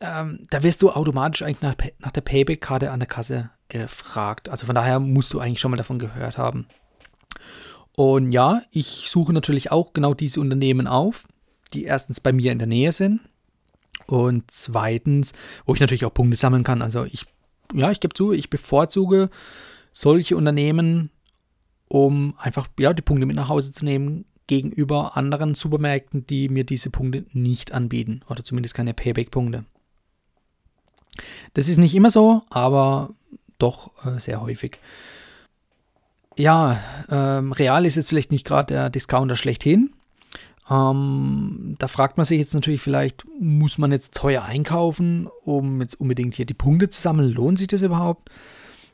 Ähm, 0.00 0.40
da 0.50 0.62
wirst 0.62 0.80
du 0.82 0.90
automatisch 0.90 1.42
eigentlich 1.42 1.62
nach, 1.62 1.74
nach 1.98 2.12
der 2.12 2.20
Payback-Karte 2.20 2.90
an 2.90 3.00
der 3.00 3.08
Kasse 3.08 3.50
gefragt. 3.68 4.48
Also 4.48 4.66
von 4.66 4.74
daher 4.74 5.00
musst 5.00 5.32
du 5.32 5.40
eigentlich 5.40 5.60
schon 5.60 5.72
mal 5.72 5.76
davon 5.76 5.98
gehört 5.98 6.38
haben. 6.38 6.66
Und 7.96 8.32
ja, 8.32 8.62
ich 8.70 9.06
suche 9.08 9.32
natürlich 9.32 9.70
auch 9.70 9.92
genau 9.92 10.14
diese 10.14 10.40
Unternehmen 10.40 10.86
auf, 10.86 11.26
die 11.74 11.84
erstens 11.84 12.20
bei 12.20 12.32
mir 12.32 12.52
in 12.52 12.58
der 12.58 12.66
Nähe 12.66 12.92
sind. 12.92 13.20
Und 14.06 14.50
zweitens, 14.50 15.32
wo 15.66 15.74
ich 15.74 15.80
natürlich 15.80 16.04
auch 16.04 16.14
Punkte 16.14 16.36
sammeln 16.36 16.64
kann. 16.64 16.82
Also 16.82 17.04
ich 17.04 17.26
ja, 17.74 17.90
ich 17.90 18.00
gebe 18.00 18.14
zu, 18.14 18.32
ich 18.32 18.50
bevorzuge 18.50 19.30
solche 19.92 20.36
Unternehmen, 20.36 21.10
um 21.88 22.34
einfach 22.38 22.68
ja, 22.78 22.92
die 22.92 23.02
Punkte 23.02 23.26
mit 23.26 23.36
nach 23.36 23.48
Hause 23.48 23.72
zu 23.72 23.84
nehmen 23.84 24.24
gegenüber 24.46 25.16
anderen 25.16 25.54
Supermärkten, 25.54 26.26
die 26.26 26.48
mir 26.48 26.64
diese 26.64 26.90
Punkte 26.90 27.24
nicht 27.32 27.72
anbieten 27.72 28.22
oder 28.28 28.42
zumindest 28.42 28.74
keine 28.74 28.94
Payback-Punkte. 28.94 29.64
Das 31.54 31.68
ist 31.68 31.78
nicht 31.78 31.94
immer 31.94 32.10
so, 32.10 32.42
aber 32.50 33.10
doch 33.58 33.90
äh, 34.04 34.18
sehr 34.18 34.40
häufig. 34.40 34.78
Ja, 36.36 36.80
ähm, 37.10 37.52
Real 37.52 37.84
ist 37.84 37.96
jetzt 37.96 38.08
vielleicht 38.08 38.30
nicht 38.30 38.46
gerade 38.46 38.74
der 38.74 38.90
Discounter 38.90 39.36
schlechthin. 39.36 39.92
Ähm, 40.70 41.74
da 41.78 41.88
fragt 41.88 42.16
man 42.16 42.24
sich 42.24 42.38
jetzt 42.38 42.54
natürlich 42.54 42.80
vielleicht, 42.80 43.24
muss 43.40 43.76
man 43.76 43.90
jetzt 43.90 44.14
teuer 44.14 44.42
einkaufen, 44.42 45.28
um 45.42 45.80
jetzt 45.80 46.00
unbedingt 46.00 46.34
hier 46.34 46.46
die 46.46 46.54
Punkte 46.54 46.88
zu 46.88 47.00
sammeln? 47.00 47.30
Lohnt 47.30 47.58
sich 47.58 47.66
das 47.66 47.82
überhaupt? 47.82 48.30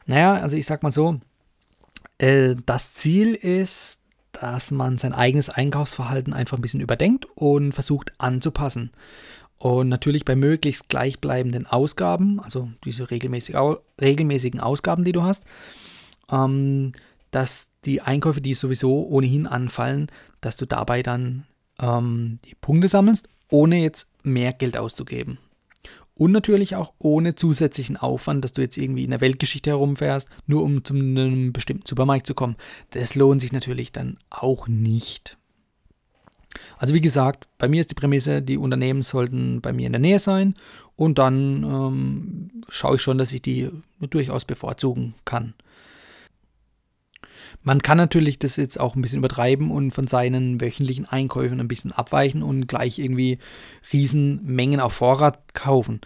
Naja, 0.06 0.34
also 0.34 0.56
ich 0.56 0.64
sag 0.64 0.82
mal 0.82 0.90
so, 0.90 1.20
äh, 2.18 2.56
das 2.64 2.94
Ziel 2.94 3.34
ist, 3.34 4.00
dass 4.32 4.70
man 4.70 4.98
sein 4.98 5.12
eigenes 5.12 5.48
Einkaufsverhalten 5.50 6.32
einfach 6.32 6.56
ein 6.58 6.62
bisschen 6.62 6.80
überdenkt 6.80 7.26
und 7.34 7.72
versucht 7.72 8.12
anzupassen. 8.18 8.90
Und 9.58 9.88
natürlich 9.88 10.24
bei 10.24 10.36
möglichst 10.36 10.88
gleichbleibenden 10.88 11.66
Ausgaben, 11.66 12.40
also 12.40 12.70
diese 12.84 13.10
regelmäßig, 13.10 13.56
regelmäßigen 14.00 14.60
Ausgaben, 14.60 15.04
die 15.04 15.12
du 15.12 15.22
hast, 15.22 15.44
ähm, 16.30 16.92
dass 17.30 17.68
die 17.84 18.00
Einkäufe, 18.00 18.40
die 18.40 18.54
sowieso 18.54 19.06
ohnehin 19.06 19.46
anfallen, 19.46 20.08
dass 20.40 20.56
du 20.56 20.66
dabei 20.66 21.02
dann 21.02 21.46
ähm, 21.78 22.38
die 22.44 22.54
Punkte 22.54 22.88
sammelst, 22.88 23.28
ohne 23.50 23.80
jetzt 23.80 24.08
mehr 24.22 24.52
Geld 24.52 24.76
auszugeben. 24.76 25.38
Und 26.18 26.32
natürlich 26.32 26.76
auch 26.76 26.94
ohne 26.98 27.34
zusätzlichen 27.34 27.98
Aufwand, 27.98 28.42
dass 28.42 28.54
du 28.54 28.62
jetzt 28.62 28.78
irgendwie 28.78 29.04
in 29.04 29.10
der 29.10 29.20
Weltgeschichte 29.20 29.70
herumfährst, 29.70 30.30
nur 30.46 30.62
um 30.62 30.82
zu 30.82 30.94
einem 30.94 31.52
bestimmten 31.52 31.86
Supermarkt 31.86 32.26
zu 32.26 32.34
kommen. 32.34 32.56
Das 32.90 33.14
lohnt 33.14 33.42
sich 33.42 33.52
natürlich 33.52 33.92
dann 33.92 34.18
auch 34.30 34.66
nicht. 34.66 35.36
Also 36.78 36.94
wie 36.94 37.02
gesagt, 37.02 37.46
bei 37.58 37.68
mir 37.68 37.80
ist 37.80 37.90
die 37.90 37.94
Prämisse, 37.94 38.40
die 38.40 38.56
Unternehmen 38.56 39.02
sollten 39.02 39.60
bei 39.60 39.74
mir 39.74 39.86
in 39.86 39.92
der 39.92 40.00
Nähe 40.00 40.18
sein 40.18 40.54
und 40.96 41.18
dann 41.18 41.62
ähm, 41.62 42.62
schaue 42.70 42.96
ich 42.96 43.02
schon, 43.02 43.18
dass 43.18 43.34
ich 43.34 43.42
die 43.42 43.70
durchaus 44.00 44.46
bevorzugen 44.46 45.14
kann. 45.26 45.52
Man 47.66 47.82
kann 47.82 47.98
natürlich 47.98 48.38
das 48.38 48.54
jetzt 48.54 48.78
auch 48.78 48.94
ein 48.94 49.02
bisschen 49.02 49.18
übertreiben 49.18 49.72
und 49.72 49.90
von 49.90 50.06
seinen 50.06 50.60
wöchentlichen 50.60 51.04
Einkäufen 51.04 51.58
ein 51.58 51.66
bisschen 51.66 51.90
abweichen 51.90 52.44
und 52.44 52.68
gleich 52.68 53.00
irgendwie 53.00 53.38
Riesenmengen 53.92 54.78
auf 54.78 54.92
Vorrat 54.92 55.52
kaufen. 55.52 56.00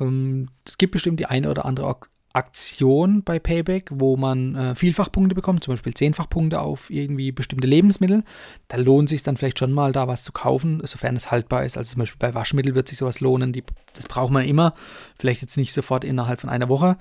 Ähm, 0.00 0.48
es 0.66 0.78
gibt 0.78 0.92
bestimmt 0.92 1.20
die 1.20 1.26
eine 1.26 1.50
oder 1.50 1.66
andere 1.66 1.94
Aktion 2.32 3.22
bei 3.22 3.38
Payback, 3.38 3.90
wo 3.92 4.16
man 4.16 4.54
äh, 4.54 4.74
Vielfachpunkte 4.74 5.34
bekommt, 5.34 5.62
zum 5.62 5.74
Beispiel 5.74 5.92
Zehnfachpunkte 5.92 6.62
auf 6.62 6.88
irgendwie 6.88 7.32
bestimmte 7.32 7.66
Lebensmittel. 7.66 8.24
Da 8.68 8.78
lohnt 8.78 9.08
es 9.08 9.10
sich 9.10 9.22
dann 9.22 9.36
vielleicht 9.36 9.58
schon 9.58 9.72
mal, 9.72 9.92
da 9.92 10.08
was 10.08 10.24
zu 10.24 10.32
kaufen, 10.32 10.80
sofern 10.84 11.16
es 11.16 11.30
haltbar 11.30 11.66
ist. 11.66 11.76
Also 11.76 11.92
zum 11.92 11.98
Beispiel 11.98 12.18
bei 12.18 12.34
Waschmittel 12.34 12.74
wird 12.74 12.88
sich 12.88 12.96
sowas 12.96 13.20
lohnen. 13.20 13.52
Die, 13.52 13.62
das 13.92 14.08
braucht 14.08 14.32
man 14.32 14.46
immer. 14.46 14.72
Vielleicht 15.18 15.42
jetzt 15.42 15.58
nicht 15.58 15.74
sofort 15.74 16.02
innerhalb 16.02 16.40
von 16.40 16.48
einer 16.48 16.70
Woche, 16.70 16.96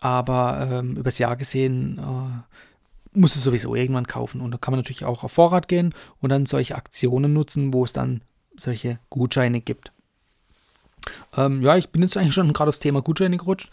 aber 0.00 0.68
ähm, 0.72 0.96
übers 0.96 1.18
Jahr 1.18 1.36
gesehen 1.36 1.98
äh, 1.98 2.56
muss 3.14 3.36
es 3.36 3.42
sowieso 3.42 3.74
irgendwann 3.74 4.06
kaufen. 4.06 4.40
Und 4.40 4.50
da 4.52 4.58
kann 4.58 4.72
man 4.72 4.80
natürlich 4.80 5.04
auch 5.04 5.24
auf 5.24 5.32
Vorrat 5.32 5.68
gehen 5.68 5.94
und 6.20 6.30
dann 6.30 6.46
solche 6.46 6.76
Aktionen 6.76 7.32
nutzen, 7.32 7.72
wo 7.72 7.84
es 7.84 7.92
dann 7.92 8.22
solche 8.56 8.98
Gutscheine 9.10 9.60
gibt. 9.60 9.92
Ähm, 11.36 11.62
ja, 11.62 11.76
ich 11.76 11.88
bin 11.90 12.02
jetzt 12.02 12.16
eigentlich 12.16 12.34
schon 12.34 12.52
gerade 12.52 12.68
aufs 12.68 12.78
Thema 12.78 13.02
Gutscheine 13.02 13.36
gerutscht. 13.36 13.70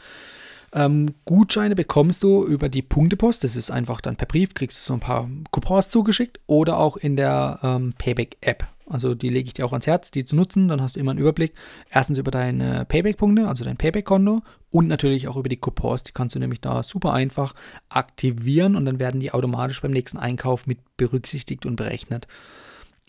Ähm, 0.74 1.16
Gutscheine 1.26 1.76
bekommst 1.76 2.24
du 2.24 2.46
über 2.46 2.70
die 2.70 2.82
Punktepost. 2.82 3.44
Das 3.44 3.56
ist 3.56 3.72
einfach 3.72 4.02
dann 4.02 4.16
per 4.16 4.28
Brief, 4.28 4.54
kriegst 4.54 4.80
du 4.80 4.84
so 4.84 4.94
ein 4.94 5.00
paar 5.00 5.30
Coupons 5.52 5.90
zugeschickt 5.90 6.40
oder 6.48 6.78
auch 6.78 6.98
in 6.98 7.16
der 7.16 7.60
ähm, 7.64 7.94
Payback-App. 7.98 8.68
Also 8.90 9.14
die 9.14 9.30
lege 9.30 9.48
ich 9.48 9.54
dir 9.54 9.66
auch 9.66 9.72
ans 9.72 9.86
Herz, 9.86 10.10
die 10.10 10.26
zu 10.26 10.36
nutzen. 10.36 10.68
Dann 10.68 10.82
hast 10.82 10.96
du 10.96 11.00
immer 11.00 11.12
einen 11.12 11.20
Überblick. 11.20 11.54
Erstens 11.92 12.18
über 12.18 12.32
deine 12.32 12.86
Payback-Punkte, 12.86 13.48
also 13.48 13.64
dein 13.64 13.78
Payback-Konto 13.78 14.42
und 14.72 14.88
natürlich 14.88 15.28
auch 15.28 15.38
über 15.38 15.50
die 15.50 15.58
Coupons. 15.58 16.04
Die 16.04 16.12
kannst 16.12 16.36
du 16.36 16.40
nämlich 16.40 16.60
da 16.60 16.82
super 16.82 17.14
einfach 17.14 17.54
aktivieren 17.90 18.76
und 18.76 18.86
dann 18.86 19.00
werden 19.00 19.20
die 19.20 19.32
automatisch 19.32 19.82
beim 19.82 19.92
nächsten 19.92 20.18
Einkauf 20.18 20.66
mit 20.66 20.80
berücksichtigt 20.98 21.66
und 21.66 21.76
berechnet. 21.76 22.28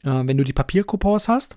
Äh, 0.03 0.27
wenn 0.27 0.37
du 0.37 0.45
die 0.45 0.53
Papiercoupons 0.53 1.29
hast, 1.29 1.57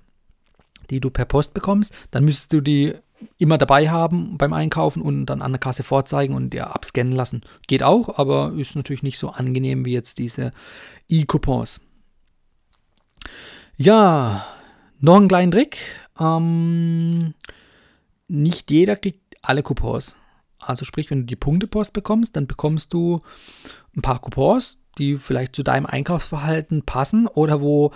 die 0.90 1.00
du 1.00 1.10
per 1.10 1.26
Post 1.26 1.54
bekommst, 1.54 1.94
dann 2.12 2.24
müsstest 2.24 2.54
du 2.54 2.62
die 2.62 2.94
immer 3.38 3.58
dabei 3.58 3.90
haben 3.90 4.38
beim 4.38 4.54
Einkaufen 4.54 5.02
und 5.02 5.26
dann 5.26 5.42
an 5.42 5.52
der 5.52 5.60
Kasse 5.60 5.84
vorzeigen 5.84 6.36
und 6.36 6.52
dir 6.52 6.74
abscannen 6.74 7.14
lassen. 7.14 7.42
Geht 7.68 7.84
auch, 7.84 8.18
aber 8.18 8.54
ist 8.56 8.76
natürlich 8.76 9.04
nicht 9.04 9.18
so 9.18 9.30
angenehm 9.30 9.86
wie 9.86 9.94
jetzt 9.94 10.20
diese 10.20 10.52
E-Coupons. 11.10 11.86
Ja, 13.78 14.46
noch 15.00 15.18
einen 15.18 15.28
kleinen 15.28 15.52
Trick. 15.52 15.78
Ähm, 16.20 17.34
nicht 18.28 18.72
jeder 18.72 18.96
kriegt 18.96 19.36
alle 19.42 19.64
Coupons. 19.64 20.16
Also 20.60 20.86
sprich, 20.86 21.10
wenn 21.12 21.22
du 21.22 21.26
die 21.26 21.36
Punktepost 21.36 21.94
bekommst, 21.94 22.36
dann 22.36 22.48
bekommst 22.48 22.94
du 22.94 23.22
ein 23.96 24.02
paar 24.02 24.20
Coupons, 24.20 24.80
die 24.98 25.18
vielleicht 25.18 25.56
zu 25.56 25.64
deinem 25.64 25.86
Einkaufsverhalten 25.86 26.84
passen 26.84 27.28
oder 27.28 27.62
wo 27.62 27.92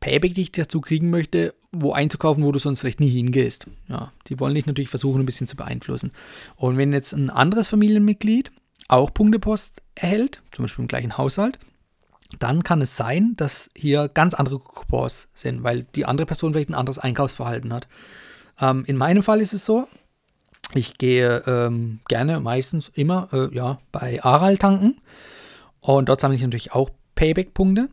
Payback 0.00 0.34
dich 0.34 0.52
dazu 0.52 0.80
kriegen 0.80 1.10
möchte, 1.10 1.54
wo 1.72 1.92
einzukaufen, 1.92 2.42
wo 2.42 2.52
du 2.52 2.58
sonst 2.58 2.80
vielleicht 2.80 3.00
nie 3.00 3.08
hingehst. 3.08 3.66
Ja, 3.88 4.12
die 4.26 4.40
wollen 4.40 4.54
dich 4.54 4.66
natürlich 4.66 4.88
versuchen, 4.88 5.20
ein 5.20 5.26
bisschen 5.26 5.46
zu 5.46 5.56
beeinflussen. 5.56 6.12
Und 6.56 6.76
wenn 6.78 6.92
jetzt 6.92 7.12
ein 7.12 7.30
anderes 7.30 7.68
Familienmitglied 7.68 8.50
auch 8.88 9.12
Punktepost 9.12 9.82
erhält, 9.94 10.42
zum 10.52 10.64
Beispiel 10.64 10.82
im 10.82 10.88
gleichen 10.88 11.16
Haushalt, 11.16 11.58
dann 12.38 12.62
kann 12.62 12.80
es 12.80 12.96
sein, 12.96 13.34
dass 13.36 13.70
hier 13.76 14.08
ganz 14.08 14.34
andere 14.34 14.58
Coupons 14.58 15.28
sind, 15.34 15.62
weil 15.62 15.84
die 15.94 16.06
andere 16.06 16.26
Person 16.26 16.52
vielleicht 16.52 16.70
ein 16.70 16.74
anderes 16.74 16.98
Einkaufsverhalten 16.98 17.72
hat. 17.72 17.88
Ähm, 18.60 18.84
in 18.86 18.96
meinem 18.96 19.22
Fall 19.22 19.40
ist 19.40 19.52
es 19.52 19.64
so, 19.64 19.88
ich 20.74 20.98
gehe 20.98 21.42
ähm, 21.46 22.00
gerne, 22.08 22.40
meistens 22.40 22.90
immer, 22.94 23.28
äh, 23.32 23.54
ja, 23.54 23.80
bei 23.90 24.22
Aral 24.22 24.56
tanken. 24.58 25.00
Und 25.80 26.08
dort 26.08 26.20
sammle 26.20 26.36
ich 26.36 26.42
natürlich 26.42 26.72
auch 26.72 26.90
Payback-Punkte. 27.16 27.88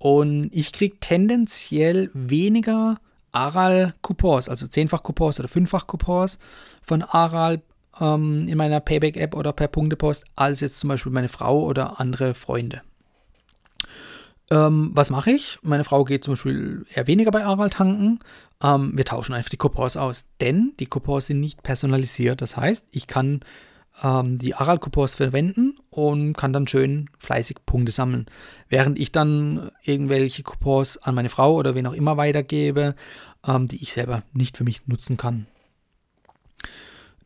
Und 0.00 0.48
ich 0.52 0.72
kriege 0.72 0.96
tendenziell 0.98 2.10
weniger 2.14 2.96
Aral-Coupons, 3.32 4.48
also 4.48 4.64
10-fach-Coupons 4.64 5.40
oder 5.40 5.48
5-fach-Coupons 5.50 6.38
von 6.82 7.02
Aral 7.02 7.60
ähm, 8.00 8.48
in 8.48 8.56
meiner 8.56 8.80
Payback-App 8.80 9.36
oder 9.36 9.52
per 9.52 9.68
Punktepost, 9.68 10.24
als 10.36 10.60
jetzt 10.60 10.80
zum 10.80 10.88
Beispiel 10.88 11.12
meine 11.12 11.28
Frau 11.28 11.62
oder 11.62 12.00
andere 12.00 12.32
Freunde. 12.32 12.80
Ähm, 14.50 14.90
was 14.94 15.10
mache 15.10 15.32
ich? 15.32 15.58
Meine 15.60 15.84
Frau 15.84 16.04
geht 16.04 16.24
zum 16.24 16.32
Beispiel 16.32 16.86
eher 16.94 17.06
weniger 17.06 17.30
bei 17.30 17.44
Aral 17.44 17.68
tanken. 17.68 18.20
Ähm, 18.62 18.92
wir 18.94 19.04
tauschen 19.04 19.34
einfach 19.34 19.50
die 19.50 19.58
Coupons 19.58 19.98
aus, 19.98 20.30
denn 20.40 20.72
die 20.80 20.86
Coupons 20.86 21.26
sind 21.26 21.40
nicht 21.40 21.62
personalisiert. 21.62 22.40
Das 22.40 22.56
heißt, 22.56 22.88
ich 22.92 23.06
kann 23.06 23.40
ähm, 24.02 24.38
die 24.38 24.54
Aral-Coupons 24.54 25.14
verwenden 25.14 25.74
und 25.90 26.34
kann 26.34 26.52
dann 26.52 26.66
schön 26.66 27.10
fleißig 27.18 27.58
Punkte 27.66 27.92
sammeln. 27.92 28.26
Während 28.68 28.98
ich 28.98 29.12
dann 29.12 29.70
irgendwelche 29.82 30.42
Coupons 30.42 30.98
an 30.98 31.14
meine 31.14 31.28
Frau 31.28 31.54
oder 31.54 31.74
wen 31.74 31.86
auch 31.86 31.92
immer 31.92 32.16
weitergebe, 32.16 32.94
ähm, 33.46 33.68
die 33.68 33.82
ich 33.82 33.92
selber 33.92 34.22
nicht 34.32 34.56
für 34.56 34.64
mich 34.64 34.86
nutzen 34.86 35.16
kann. 35.16 35.46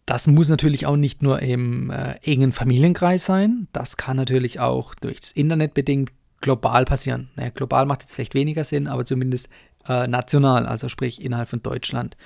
Das 0.06 0.26
muss 0.26 0.50
natürlich 0.50 0.86
auch 0.86 0.96
nicht 0.96 1.22
nur 1.22 1.40
im 1.40 1.90
äh, 1.90 2.16
engen 2.22 2.52
Familienkreis 2.52 3.24
sein, 3.24 3.68
das 3.72 3.96
kann 3.96 4.16
natürlich 4.16 4.60
auch 4.60 4.94
durch 4.94 5.20
das 5.20 5.32
Internet 5.32 5.72
bedingt 5.72 6.12
global 6.44 6.84
passieren. 6.84 7.30
Naja, 7.36 7.48
global 7.48 7.86
macht 7.86 8.02
jetzt 8.02 8.14
vielleicht 8.14 8.34
weniger 8.34 8.64
Sinn, 8.64 8.86
aber 8.86 9.06
zumindest 9.06 9.48
äh, 9.88 10.06
national, 10.06 10.66
also 10.66 10.90
sprich 10.90 11.22
innerhalb 11.24 11.48
von 11.48 11.62
Deutschland. 11.62 12.18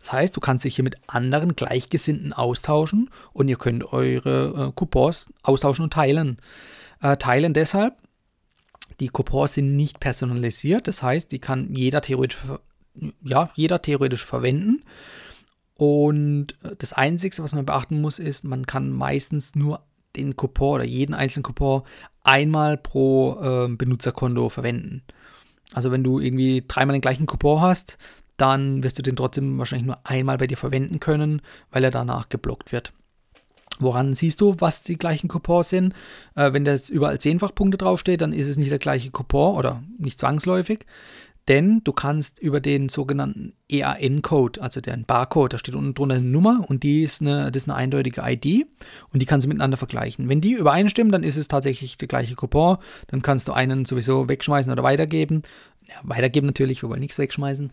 Das 0.00 0.12
heißt, 0.12 0.34
du 0.34 0.40
kannst 0.40 0.64
dich 0.64 0.76
hier 0.76 0.82
mit 0.82 0.96
anderen 1.08 1.54
Gleichgesinnten 1.54 2.32
austauschen 2.32 3.10
und 3.34 3.48
ihr 3.48 3.58
könnt 3.58 3.92
eure 3.92 4.68
äh, 4.68 4.72
Coupons 4.74 5.26
austauschen 5.42 5.82
und 5.82 5.92
teilen. 5.92 6.38
Äh, 7.02 7.18
teilen 7.18 7.52
deshalb, 7.52 7.94
die 8.98 9.08
Coupons 9.08 9.52
sind 9.52 9.76
nicht 9.76 10.00
personalisiert, 10.00 10.88
das 10.88 11.02
heißt, 11.02 11.30
die 11.30 11.38
kann 11.38 11.74
jeder 11.74 12.00
theoretisch, 12.00 12.38
ja, 13.22 13.50
jeder 13.54 13.82
theoretisch 13.82 14.24
verwenden. 14.24 14.80
Und 15.76 16.56
äh, 16.62 16.76
das 16.78 16.94
Einzige, 16.94 17.42
was 17.42 17.52
man 17.52 17.66
beachten 17.66 18.00
muss, 18.00 18.18
ist, 18.18 18.44
man 18.44 18.66
kann 18.66 18.90
meistens 18.90 19.54
nur 19.54 19.82
den 20.16 20.36
Coupon 20.36 20.76
oder 20.76 20.84
jeden 20.84 21.14
einzelnen 21.14 21.44
Coupon 21.44 21.82
einmal 22.24 22.76
pro 22.76 23.38
äh, 23.40 23.68
Benutzerkonto 23.68 24.48
verwenden. 24.48 25.02
Also 25.72 25.90
wenn 25.90 26.04
du 26.04 26.20
irgendwie 26.20 26.64
dreimal 26.66 26.94
den 26.94 27.02
gleichen 27.02 27.26
Coupon 27.26 27.60
hast, 27.60 27.98
dann 28.36 28.82
wirst 28.82 28.98
du 28.98 29.02
den 29.02 29.16
trotzdem 29.16 29.58
wahrscheinlich 29.58 29.86
nur 29.86 29.98
einmal 30.04 30.38
bei 30.38 30.46
dir 30.46 30.56
verwenden 30.56 31.00
können, 31.00 31.42
weil 31.70 31.84
er 31.84 31.90
danach 31.90 32.28
geblockt 32.28 32.72
wird. 32.72 32.92
Woran 33.78 34.14
siehst 34.14 34.40
du, 34.40 34.56
was 34.58 34.82
die 34.82 34.96
gleichen 34.96 35.28
Coupons 35.28 35.68
sind? 35.68 35.94
Äh, 36.34 36.52
wenn 36.52 36.64
da 36.64 36.72
jetzt 36.72 36.90
überall 36.90 37.20
zehnfach 37.20 37.54
Punkte 37.54 37.78
draufsteht, 37.78 38.20
dann 38.20 38.32
ist 38.32 38.48
es 38.48 38.56
nicht 38.56 38.70
der 38.70 38.78
gleiche 38.78 39.10
Coupon 39.10 39.56
oder 39.56 39.82
nicht 39.98 40.18
zwangsläufig. 40.18 40.86
Denn 41.48 41.80
du 41.84 41.92
kannst 41.92 42.40
über 42.40 42.60
den 42.60 42.88
sogenannten 42.88 43.52
EAN-Code, 43.70 44.60
also 44.60 44.80
den 44.80 45.04
Barcode, 45.04 45.52
da 45.52 45.58
steht 45.58 45.76
unten 45.76 45.94
drunter 45.94 46.16
eine 46.16 46.24
Nummer 46.24 46.64
und 46.66 46.82
die 46.82 47.02
ist 47.02 47.22
eine, 47.22 47.52
das 47.52 47.62
ist 47.62 47.68
eine 47.68 47.76
eindeutige 47.76 48.22
ID 48.24 48.66
und 49.12 49.20
die 49.20 49.26
kannst 49.26 49.44
du 49.44 49.48
miteinander 49.48 49.76
vergleichen. 49.76 50.28
Wenn 50.28 50.40
die 50.40 50.54
übereinstimmen, 50.54 51.12
dann 51.12 51.22
ist 51.22 51.36
es 51.36 51.46
tatsächlich 51.46 51.98
der 51.98 52.08
gleiche 52.08 52.34
Coupon. 52.34 52.78
Dann 53.06 53.22
kannst 53.22 53.46
du 53.46 53.52
einen 53.52 53.84
sowieso 53.84 54.28
wegschmeißen 54.28 54.72
oder 54.72 54.82
weitergeben. 54.82 55.42
Ja, 55.86 55.94
weitergeben 56.02 56.48
natürlich, 56.48 56.82
wir 56.82 56.88
wollen 56.88 57.00
nichts 57.00 57.18
wegschmeißen. 57.18 57.70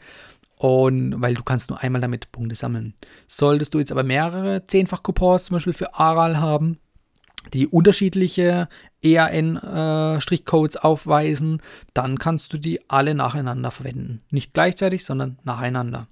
Und 0.60 1.22
weil 1.22 1.34
du 1.34 1.44
kannst 1.44 1.72
nur 1.72 1.82
einmal 1.82 2.02
damit 2.02 2.32
Punkte 2.32 2.56
sammeln. 2.56 2.94
Solltest 3.28 3.74
du 3.74 3.80
jetzt 3.80 3.92
aber 3.92 4.04
mehrere 4.04 4.66
zehnfach 4.66 5.02
Coupons 5.02 5.46
zum 5.46 5.56
Beispiel 5.56 5.74
für 5.74 5.96
Aral 5.96 6.40
haben, 6.40 6.78
die 7.52 7.68
unterschiedliche 7.68 8.70
EAN-Strichcodes 9.02 10.76
äh, 10.76 10.80
aufweisen, 10.80 11.62
dann 11.94 12.18
kannst 12.18 12.54
du 12.54 12.58
die 12.58 12.90
alle 12.90 13.16
nacheinander 13.16 13.72
verwenden. 13.72 14.22
Nicht 14.30 14.54
gleichzeitig, 14.54 15.06
sondern 15.06 15.38
nacheinander. 15.44 16.08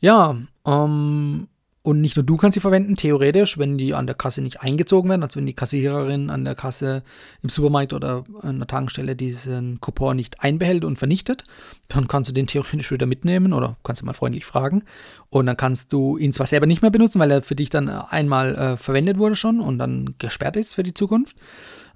Ja, 0.00 0.36
ähm, 0.66 1.48
und 1.86 2.00
nicht 2.00 2.16
nur 2.16 2.24
du 2.24 2.38
kannst 2.38 2.54
sie 2.54 2.60
verwenden, 2.60 2.96
theoretisch, 2.96 3.58
wenn 3.58 3.76
die 3.76 3.92
an 3.92 4.06
der 4.06 4.16
Kasse 4.16 4.40
nicht 4.40 4.62
eingezogen 4.62 5.10
werden, 5.10 5.22
also 5.22 5.36
wenn 5.36 5.44
die 5.44 5.52
Kassiererin 5.52 6.30
an 6.30 6.42
der 6.42 6.54
Kasse 6.54 7.02
im 7.42 7.50
Supermarkt 7.50 7.92
oder 7.92 8.24
an 8.40 8.56
der 8.58 8.66
Tankstelle 8.66 9.14
diesen 9.14 9.82
Coupon 9.82 10.16
nicht 10.16 10.40
einbehält 10.40 10.86
und 10.86 10.96
vernichtet, 10.96 11.44
dann 11.88 12.08
kannst 12.08 12.30
du 12.30 12.32
den 12.32 12.46
theoretisch 12.46 12.90
wieder 12.90 13.04
mitnehmen 13.04 13.52
oder 13.52 13.76
kannst 13.82 14.00
du 14.00 14.06
mal 14.06 14.14
freundlich 14.14 14.46
fragen. 14.46 14.82
Und 15.28 15.44
dann 15.44 15.58
kannst 15.58 15.92
du 15.92 16.16
ihn 16.16 16.32
zwar 16.32 16.46
selber 16.46 16.64
nicht 16.64 16.80
mehr 16.80 16.90
benutzen, 16.90 17.20
weil 17.20 17.30
er 17.30 17.42
für 17.42 17.54
dich 17.54 17.68
dann 17.68 17.90
einmal 17.90 18.54
äh, 18.54 18.76
verwendet 18.78 19.18
wurde 19.18 19.36
schon 19.36 19.60
und 19.60 19.78
dann 19.78 20.14
gesperrt 20.16 20.56
ist 20.56 20.74
für 20.74 20.84
die 20.84 20.94
Zukunft. 20.94 21.36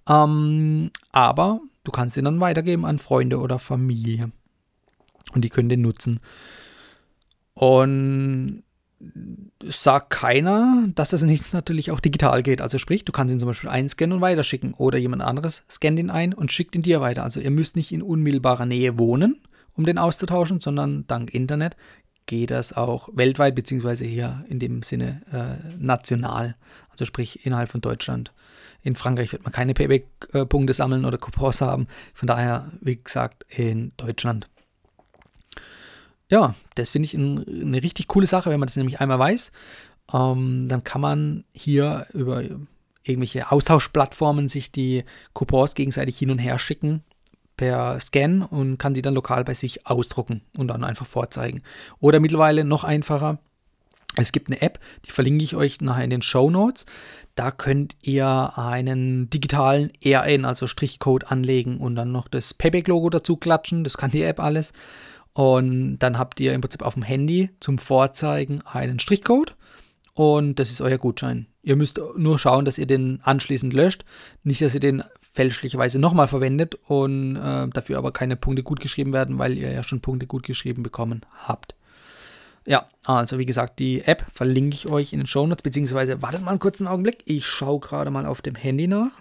Ähm, 0.06 0.90
aber 1.12 1.60
du 1.84 1.92
kannst 1.92 2.18
ihn 2.18 2.26
dann 2.26 2.40
weitergeben 2.40 2.84
an 2.84 2.98
Freunde 2.98 3.38
oder 3.38 3.58
Familie. 3.58 4.32
Und 5.32 5.46
die 5.46 5.48
können 5.48 5.70
den 5.70 5.80
nutzen. 5.80 6.20
Und 7.54 8.64
sagt 9.64 10.10
keiner, 10.10 10.88
dass 10.94 11.10
das 11.10 11.22
nicht 11.22 11.52
natürlich 11.52 11.90
auch 11.90 12.00
digital 12.00 12.42
geht. 12.42 12.60
Also 12.60 12.78
sprich, 12.78 13.04
du 13.04 13.12
kannst 13.12 13.32
ihn 13.32 13.40
zum 13.40 13.48
Beispiel 13.48 13.70
einscannen 13.70 14.16
und 14.16 14.20
weiterschicken 14.20 14.74
oder 14.74 14.98
jemand 14.98 15.22
anderes 15.22 15.64
scannt 15.70 15.98
ihn 15.98 16.10
ein 16.10 16.34
und 16.34 16.52
schickt 16.52 16.74
ihn 16.74 16.82
dir 16.82 17.00
weiter. 17.00 17.22
Also 17.22 17.40
ihr 17.40 17.50
müsst 17.50 17.76
nicht 17.76 17.92
in 17.92 18.02
unmittelbarer 18.02 18.66
Nähe 18.66 18.98
wohnen, 18.98 19.40
um 19.74 19.84
den 19.84 19.98
auszutauschen, 19.98 20.60
sondern 20.60 21.06
dank 21.06 21.32
Internet 21.32 21.76
geht 22.26 22.50
das 22.50 22.74
auch 22.74 23.08
weltweit, 23.12 23.54
beziehungsweise 23.54 24.04
hier 24.04 24.44
in 24.48 24.58
dem 24.60 24.82
Sinne 24.82 25.22
äh, 25.32 25.76
national. 25.78 26.56
Also 26.90 27.04
sprich 27.04 27.44
innerhalb 27.46 27.70
von 27.70 27.80
Deutschland. 27.80 28.32
In 28.82 28.94
Frankreich 28.94 29.32
wird 29.32 29.44
man 29.44 29.52
keine 29.52 29.74
Payback-Punkte 29.74 30.72
sammeln 30.72 31.04
oder 31.04 31.18
Coupons 31.18 31.60
haben. 31.60 31.88
Von 32.14 32.28
daher, 32.28 32.70
wie 32.80 32.96
gesagt, 32.96 33.44
in 33.48 33.92
Deutschland. 33.96 34.48
Ja, 36.30 36.54
das 36.74 36.90
finde 36.90 37.06
ich 37.06 37.14
ein, 37.14 37.44
eine 37.48 37.82
richtig 37.82 38.08
coole 38.08 38.26
Sache, 38.26 38.50
wenn 38.50 38.60
man 38.60 38.66
das 38.66 38.76
nämlich 38.76 39.00
einmal 39.00 39.18
weiß. 39.18 39.52
Ähm, 40.12 40.66
dann 40.68 40.84
kann 40.84 41.00
man 41.00 41.44
hier 41.52 42.06
über 42.12 42.42
irgendwelche 43.02 43.50
Austauschplattformen 43.50 44.48
sich 44.48 44.70
die 44.70 45.04
Coupons 45.32 45.74
gegenseitig 45.74 46.18
hin 46.18 46.30
und 46.30 46.38
her 46.38 46.58
schicken 46.58 47.02
per 47.56 47.98
Scan 48.00 48.42
und 48.42 48.78
kann 48.78 48.94
die 48.94 49.02
dann 49.02 49.14
lokal 49.14 49.44
bei 49.44 49.54
sich 49.54 49.86
ausdrucken 49.86 50.42
und 50.56 50.68
dann 50.68 50.84
einfach 50.84 51.06
vorzeigen. 51.06 51.62
Oder 52.00 52.20
mittlerweile 52.20 52.64
noch 52.64 52.84
einfacher. 52.84 53.38
Es 54.16 54.32
gibt 54.32 54.48
eine 54.48 54.62
App, 54.62 54.80
die 55.04 55.10
verlinke 55.10 55.44
ich 55.44 55.54
euch 55.54 55.80
nachher 55.80 56.04
in 56.04 56.10
den 56.10 56.22
Show 56.22 56.50
Notes. 56.50 56.86
Da 57.34 57.50
könnt 57.50 57.94
ihr 58.02 58.52
einen 58.56 59.30
digitalen 59.30 59.92
RN, 60.04 60.44
also 60.44 60.66
Strichcode, 60.66 61.30
anlegen 61.30 61.78
und 61.78 61.94
dann 61.94 62.10
noch 62.10 62.26
das 62.26 62.54
Payback-Logo 62.54 63.10
dazu 63.10 63.36
klatschen. 63.36 63.84
Das 63.84 63.96
kann 63.96 64.10
die 64.10 64.22
App 64.22 64.40
alles. 64.40 64.72
Und 65.38 66.00
dann 66.00 66.18
habt 66.18 66.40
ihr 66.40 66.52
im 66.52 66.60
Prinzip 66.60 66.82
auf 66.82 66.94
dem 66.94 67.04
Handy 67.04 67.50
zum 67.60 67.78
Vorzeigen 67.78 68.60
einen 68.62 68.98
Strichcode 68.98 69.54
und 70.14 70.56
das 70.56 70.72
ist 70.72 70.80
euer 70.80 70.98
Gutschein. 70.98 71.46
Ihr 71.62 71.76
müsst 71.76 72.00
nur 72.16 72.40
schauen, 72.40 72.64
dass 72.64 72.76
ihr 72.76 72.86
den 72.86 73.20
anschließend 73.22 73.72
löscht. 73.72 74.04
Nicht, 74.42 74.62
dass 74.62 74.74
ihr 74.74 74.80
den 74.80 75.04
fälschlicherweise 75.32 76.00
nochmal 76.00 76.26
verwendet 76.26 76.74
und 76.88 77.36
äh, 77.36 77.68
dafür 77.68 77.98
aber 77.98 78.10
keine 78.10 78.34
Punkte 78.34 78.64
gut 78.64 78.80
geschrieben 78.80 79.12
werden, 79.12 79.38
weil 79.38 79.56
ihr 79.56 79.70
ja 79.70 79.84
schon 79.84 80.00
Punkte 80.00 80.26
gut 80.26 80.42
geschrieben 80.42 80.82
bekommen 80.82 81.20
habt. 81.44 81.76
Ja, 82.66 82.88
also 83.04 83.38
wie 83.38 83.46
gesagt, 83.46 83.78
die 83.78 84.00
App 84.00 84.26
verlinke 84.32 84.74
ich 84.74 84.88
euch 84.88 85.12
in 85.12 85.20
den 85.20 85.26
Show 85.28 85.46
Notes, 85.46 85.62
beziehungsweise 85.62 86.20
wartet 86.20 86.42
mal 86.42 86.50
einen 86.50 86.58
kurzen 86.58 86.88
Augenblick. 86.88 87.22
Ich 87.26 87.46
schaue 87.46 87.78
gerade 87.78 88.10
mal 88.10 88.26
auf 88.26 88.42
dem 88.42 88.56
Handy 88.56 88.88
nach. 88.88 89.12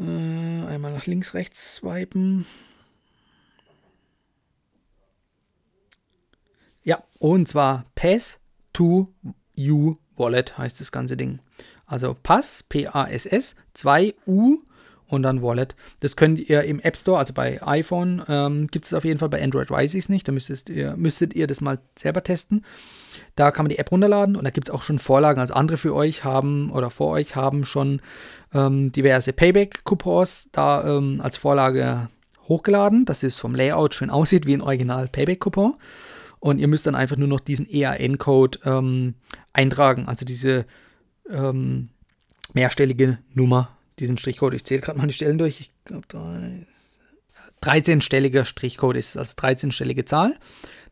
Äh, 0.00 0.66
einmal 0.66 0.92
nach 0.92 1.06
links, 1.06 1.34
rechts 1.34 1.76
swipen. 1.76 2.44
Ja, 6.88 7.04
und 7.18 7.46
zwar 7.46 7.84
Pass 7.96 8.40
to 8.72 9.08
You 9.54 9.96
Wallet 10.16 10.56
heißt 10.56 10.80
das 10.80 10.90
ganze 10.90 11.18
Ding. 11.18 11.38
Also 11.84 12.16
Pass, 12.22 12.64
P-A-S-S, 12.66 13.56
2 13.74 14.14
U 14.26 14.56
und 15.06 15.22
dann 15.22 15.42
Wallet. 15.42 15.76
Das 16.00 16.16
könnt 16.16 16.40
ihr 16.40 16.62
im 16.62 16.80
App 16.80 16.96
Store, 16.96 17.18
also 17.18 17.34
bei 17.34 17.60
iPhone, 17.62 18.22
ähm, 18.26 18.68
gibt 18.68 18.86
es 18.86 18.94
auf 18.94 19.04
jeden 19.04 19.18
Fall, 19.18 19.28
bei 19.28 19.42
Android 19.42 19.70
weiß 19.70 19.92
ich 19.92 20.04
es 20.04 20.08
nicht. 20.08 20.28
Da 20.28 20.32
müsstet 20.32 20.70
ihr, 20.70 20.96
müsstet 20.96 21.34
ihr 21.34 21.46
das 21.46 21.60
mal 21.60 21.78
selber 21.94 22.24
testen. 22.24 22.64
Da 23.36 23.50
kann 23.50 23.64
man 23.64 23.70
die 23.70 23.78
App 23.78 23.92
runterladen 23.92 24.34
und 24.34 24.44
da 24.44 24.50
gibt 24.50 24.70
es 24.70 24.74
auch 24.74 24.80
schon 24.80 24.98
Vorlagen. 24.98 25.40
Also 25.40 25.52
andere 25.52 25.76
für 25.76 25.94
euch 25.94 26.24
haben 26.24 26.70
oder 26.70 26.88
vor 26.88 27.10
euch 27.10 27.36
haben 27.36 27.66
schon 27.66 28.00
ähm, 28.54 28.92
diverse 28.92 29.34
Payback-Coupons 29.34 30.48
da 30.52 30.96
ähm, 30.96 31.20
als 31.22 31.36
Vorlage 31.36 32.08
hochgeladen, 32.48 33.04
dass 33.04 33.22
es 33.22 33.36
vom 33.36 33.54
Layout 33.54 33.92
schön 33.92 34.08
aussieht 34.08 34.46
wie 34.46 34.54
ein 34.54 34.62
Original 34.62 35.06
Payback-Coupon 35.06 35.74
und 36.40 36.58
ihr 36.58 36.68
müsst 36.68 36.86
dann 36.86 36.94
einfach 36.94 37.16
nur 37.16 37.28
noch 37.28 37.40
diesen 37.40 37.66
EAN-Code 37.68 38.60
ähm, 38.64 39.14
eintragen, 39.52 40.06
also 40.06 40.24
diese 40.24 40.66
ähm, 41.28 41.90
mehrstellige 42.54 43.18
Nummer, 43.34 43.76
diesen 43.98 44.18
Strichcode. 44.18 44.54
Ich 44.54 44.64
zähle 44.64 44.80
gerade 44.80 44.98
mal 44.98 45.06
die 45.06 45.14
Stellen 45.14 45.38
durch. 45.38 45.60
Ich 45.60 45.72
glaube, 45.84 46.06
13-stelliger 47.62 48.44
Strichcode 48.44 48.96
ist 48.96 49.16
also 49.16 49.34
13-stellige 49.34 50.04
Zahl. 50.04 50.38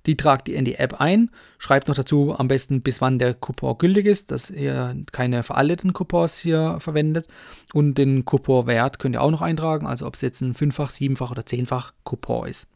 Die 0.06 0.16
tragt 0.16 0.48
ihr 0.48 0.56
in 0.56 0.64
die 0.64 0.76
App 0.76 1.00
ein. 1.00 1.30
Schreibt 1.58 1.88
noch 1.88 1.96
dazu 1.96 2.38
am 2.38 2.46
besten, 2.46 2.80
bis 2.80 3.00
wann 3.00 3.18
der 3.18 3.34
Coupon 3.34 3.76
gültig 3.76 4.06
ist, 4.06 4.30
dass 4.30 4.50
ihr 4.50 4.96
keine 5.10 5.42
veralteten 5.42 5.92
Coupons 5.92 6.38
hier 6.38 6.76
verwendet. 6.78 7.26
Und 7.72 7.98
den 7.98 8.24
Couponwert 8.24 9.00
könnt 9.00 9.16
ihr 9.16 9.22
auch 9.22 9.32
noch 9.32 9.42
eintragen, 9.42 9.86
also 9.86 10.06
ob 10.06 10.14
es 10.14 10.20
jetzt 10.20 10.40
ein 10.42 10.54
fünffach, 10.54 10.90
siebenfach 10.90 11.32
oder 11.32 11.44
zehnfach 11.44 11.92
Coupon 12.04 12.46
ist. 12.46 12.70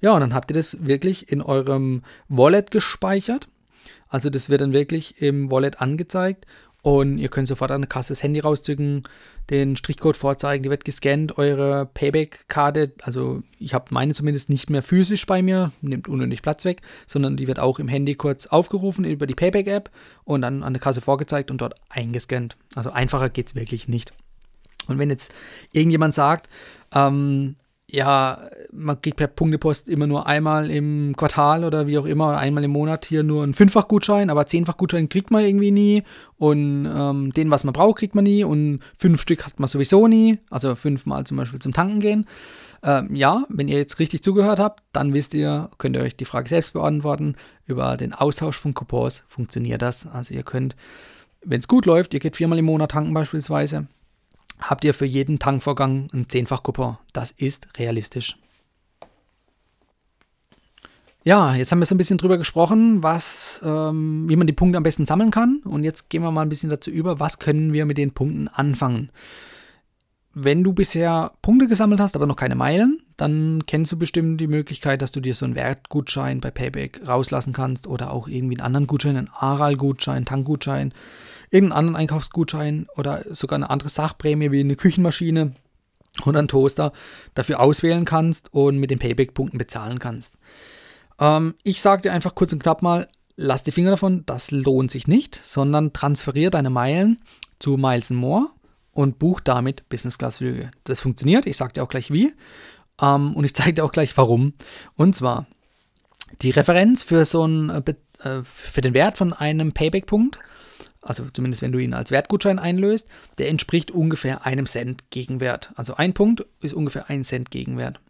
Ja, 0.00 0.14
und 0.14 0.20
dann 0.20 0.34
habt 0.34 0.50
ihr 0.50 0.54
das 0.54 0.84
wirklich 0.84 1.30
in 1.30 1.42
eurem 1.42 2.02
Wallet 2.28 2.70
gespeichert. 2.70 3.48
Also 4.08 4.30
das 4.30 4.48
wird 4.48 4.60
dann 4.60 4.72
wirklich 4.72 5.22
im 5.22 5.50
Wallet 5.50 5.80
angezeigt 5.80 6.46
und 6.82 7.18
ihr 7.18 7.28
könnt 7.28 7.48
sofort 7.48 7.70
an 7.70 7.82
der 7.82 7.88
Kasse 7.88 8.12
das 8.12 8.22
Handy 8.22 8.40
rauszücken, 8.40 9.02
den 9.50 9.76
Strichcode 9.76 10.16
vorzeigen, 10.16 10.62
die 10.62 10.70
wird 10.70 10.84
gescannt, 10.84 11.36
eure 11.36 11.86
Payback-Karte, 11.86 12.92
also 13.02 13.42
ich 13.58 13.74
habe 13.74 13.86
meine 13.90 14.14
zumindest 14.14 14.48
nicht 14.48 14.70
mehr 14.70 14.82
physisch 14.82 15.26
bei 15.26 15.42
mir, 15.42 15.72
nimmt 15.82 16.08
unnötig 16.08 16.42
Platz 16.42 16.64
weg, 16.64 16.80
sondern 17.06 17.36
die 17.36 17.46
wird 17.46 17.58
auch 17.58 17.78
im 17.78 17.88
Handy 17.88 18.14
kurz 18.14 18.46
aufgerufen 18.46 19.04
über 19.04 19.26
die 19.26 19.34
Payback-App 19.34 19.90
und 20.24 20.42
dann 20.42 20.62
an 20.62 20.72
der 20.72 20.80
Kasse 20.80 21.00
vorgezeigt 21.00 21.50
und 21.50 21.60
dort 21.60 21.74
eingescannt. 21.90 22.56
Also 22.74 22.90
einfacher 22.90 23.28
geht 23.28 23.48
es 23.48 23.54
wirklich 23.54 23.88
nicht. 23.88 24.12
Und 24.86 24.98
wenn 24.98 25.10
jetzt 25.10 25.34
irgendjemand 25.72 26.14
sagt, 26.14 26.48
ähm, 26.94 27.56
ja, 27.92 28.50
man 28.72 29.00
kriegt 29.00 29.16
per 29.16 29.26
Punktepost 29.26 29.88
immer 29.88 30.06
nur 30.06 30.26
einmal 30.26 30.70
im 30.70 31.14
Quartal 31.16 31.64
oder 31.64 31.86
wie 31.86 31.98
auch 31.98 32.06
immer, 32.06 32.28
oder 32.28 32.38
einmal 32.38 32.62
im 32.62 32.70
Monat 32.70 33.04
hier 33.04 33.22
nur 33.22 33.42
einen 33.42 33.54
Fünffach-Gutschein, 33.54 34.30
aber 34.30 34.46
Zehnfach-Gutschein 34.46 35.08
kriegt 35.08 35.30
man 35.30 35.44
irgendwie 35.44 35.72
nie 35.72 36.02
und 36.38 36.86
ähm, 36.86 37.32
den, 37.32 37.50
was 37.50 37.64
man 37.64 37.72
braucht, 37.72 37.98
kriegt 37.98 38.14
man 38.14 38.24
nie 38.24 38.44
und 38.44 38.80
fünf 38.96 39.20
Stück 39.20 39.44
hat 39.44 39.58
man 39.58 39.68
sowieso 39.68 40.06
nie, 40.06 40.38
also 40.50 40.76
fünfmal 40.76 41.24
zum 41.24 41.36
Beispiel 41.36 41.60
zum 41.60 41.72
Tanken 41.72 42.00
gehen. 42.00 42.26
Ähm, 42.82 43.14
ja, 43.14 43.44
wenn 43.48 43.68
ihr 43.68 43.78
jetzt 43.78 43.98
richtig 43.98 44.22
zugehört 44.22 44.58
habt, 44.58 44.82
dann 44.92 45.12
wisst 45.12 45.34
ihr, 45.34 45.68
könnt 45.78 45.96
ihr 45.96 46.02
euch 46.02 46.16
die 46.16 46.24
Frage 46.24 46.48
selbst 46.48 46.72
beantworten. 46.72 47.34
Über 47.66 47.96
den 47.96 48.14
Austausch 48.14 48.56
von 48.56 48.72
Coupons 48.72 49.22
funktioniert 49.26 49.82
das. 49.82 50.06
Also 50.06 50.32
ihr 50.34 50.44
könnt, 50.44 50.76
wenn 51.44 51.60
es 51.60 51.68
gut 51.68 51.86
läuft, 51.86 52.14
ihr 52.14 52.20
geht 52.20 52.36
viermal 52.36 52.58
im 52.58 52.64
Monat 52.64 52.92
tanken 52.92 53.12
beispielsweise, 53.12 53.86
habt 54.60 54.84
ihr 54.84 54.94
für 54.94 55.06
jeden 55.06 55.38
Tankvorgang 55.38 56.06
einen 56.12 56.28
Zehnfach-Coupon. 56.28 56.98
Das 57.12 57.30
ist 57.30 57.68
realistisch. 57.78 58.36
Ja, 61.22 61.54
jetzt 61.54 61.70
haben 61.70 61.80
wir 61.80 61.86
so 61.86 61.94
ein 61.94 61.98
bisschen 61.98 62.16
drüber 62.16 62.38
gesprochen, 62.38 63.02
was, 63.02 63.60
ähm, 63.62 64.26
wie 64.28 64.36
man 64.36 64.46
die 64.46 64.54
Punkte 64.54 64.78
am 64.78 64.82
besten 64.82 65.04
sammeln 65.04 65.30
kann. 65.30 65.60
Und 65.64 65.84
jetzt 65.84 66.08
gehen 66.08 66.22
wir 66.22 66.30
mal 66.30 66.42
ein 66.42 66.48
bisschen 66.48 66.70
dazu 66.70 66.90
über, 66.90 67.20
was 67.20 67.38
können 67.38 67.74
wir 67.74 67.84
mit 67.84 67.98
den 67.98 68.12
Punkten 68.12 68.48
anfangen. 68.48 69.10
Wenn 70.32 70.64
du 70.64 70.72
bisher 70.72 71.32
Punkte 71.42 71.68
gesammelt 71.68 72.00
hast, 72.00 72.16
aber 72.16 72.26
noch 72.26 72.36
keine 72.36 72.54
Meilen, 72.54 73.02
dann 73.16 73.66
kennst 73.66 73.92
du 73.92 73.98
bestimmt 73.98 74.40
die 74.40 74.46
Möglichkeit, 74.46 75.02
dass 75.02 75.12
du 75.12 75.20
dir 75.20 75.34
so 75.34 75.44
einen 75.44 75.56
Wertgutschein 75.56 76.40
bei 76.40 76.50
Payback 76.50 77.06
rauslassen 77.06 77.52
kannst 77.52 77.86
oder 77.86 78.12
auch 78.12 78.28
irgendwie 78.28 78.56
einen 78.56 78.64
anderen 78.64 78.86
Gutschein, 78.86 79.16
einen 79.16 79.28
Aral-Gutschein, 79.28 80.24
Tankgutschein 80.24 80.94
irgendeinen 81.50 81.78
anderen 81.78 81.96
Einkaufsgutschein 81.96 82.86
oder 82.96 83.24
sogar 83.30 83.56
eine 83.56 83.70
andere 83.70 83.88
Sachprämie 83.88 84.50
wie 84.50 84.60
eine 84.60 84.76
Küchenmaschine 84.76 85.54
oder 86.24 86.38
einen 86.38 86.48
Toaster 86.48 86.92
dafür 87.34 87.60
auswählen 87.60 88.04
kannst 88.04 88.52
und 88.52 88.78
mit 88.78 88.90
den 88.90 88.98
Payback-Punkten 88.98 89.58
bezahlen 89.58 89.98
kannst. 89.98 90.38
Ähm, 91.18 91.54
ich 91.62 91.80
sage 91.80 92.02
dir 92.02 92.12
einfach 92.12 92.34
kurz 92.34 92.52
und 92.52 92.62
knapp 92.62 92.82
mal, 92.82 93.08
lass 93.36 93.62
die 93.62 93.72
Finger 93.72 93.90
davon, 93.90 94.24
das 94.26 94.50
lohnt 94.50 94.90
sich 94.90 95.08
nicht, 95.08 95.38
sondern 95.42 95.92
transferiere 95.92 96.50
deine 96.50 96.70
Meilen 96.70 97.20
zu 97.58 97.76
Miles 97.76 98.10
More 98.10 98.48
und 98.92 99.18
buch 99.18 99.40
damit 99.40 99.88
Business-Class-Flüge. 99.88 100.70
Das 100.84 101.00
funktioniert, 101.00 101.46
ich 101.46 101.56
sage 101.56 101.74
dir 101.74 101.82
auch 101.82 101.88
gleich 101.88 102.10
wie 102.10 102.32
ähm, 103.00 103.34
und 103.34 103.44
ich 103.44 103.54
zeige 103.54 103.74
dir 103.74 103.84
auch 103.84 103.92
gleich 103.92 104.16
warum. 104.16 104.54
Und 104.96 105.16
zwar, 105.16 105.46
die 106.42 106.50
Referenz 106.50 107.02
für 107.02 107.24
so 107.24 107.42
einen, 107.42 107.70
äh, 107.70 107.94
äh 108.22 108.42
für 108.44 108.80
den 108.80 108.94
Wert 108.94 109.16
von 109.16 109.32
einem 109.32 109.72
Payback-Punkt 109.72 110.38
also 111.02 111.24
zumindest 111.32 111.62
wenn 111.62 111.72
du 111.72 111.78
ihn 111.78 111.94
als 111.94 112.10
Wertgutschein 112.10 112.58
einlöst, 112.58 113.08
der 113.38 113.48
entspricht 113.48 113.90
ungefähr 113.90 114.44
einem 114.44 114.66
Cent 114.66 115.10
Gegenwert. 115.10 115.72
Also 115.76 115.94
ein 115.94 116.14
Punkt 116.14 116.44
ist 116.60 116.74
ungefähr 116.74 117.08
ein 117.08 117.24
Cent 117.24 117.50
Gegenwert. 117.50 118.00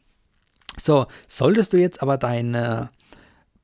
So, 0.80 1.06
solltest 1.26 1.72
du 1.72 1.76
jetzt 1.76 2.02
aber 2.02 2.16
deine 2.16 2.90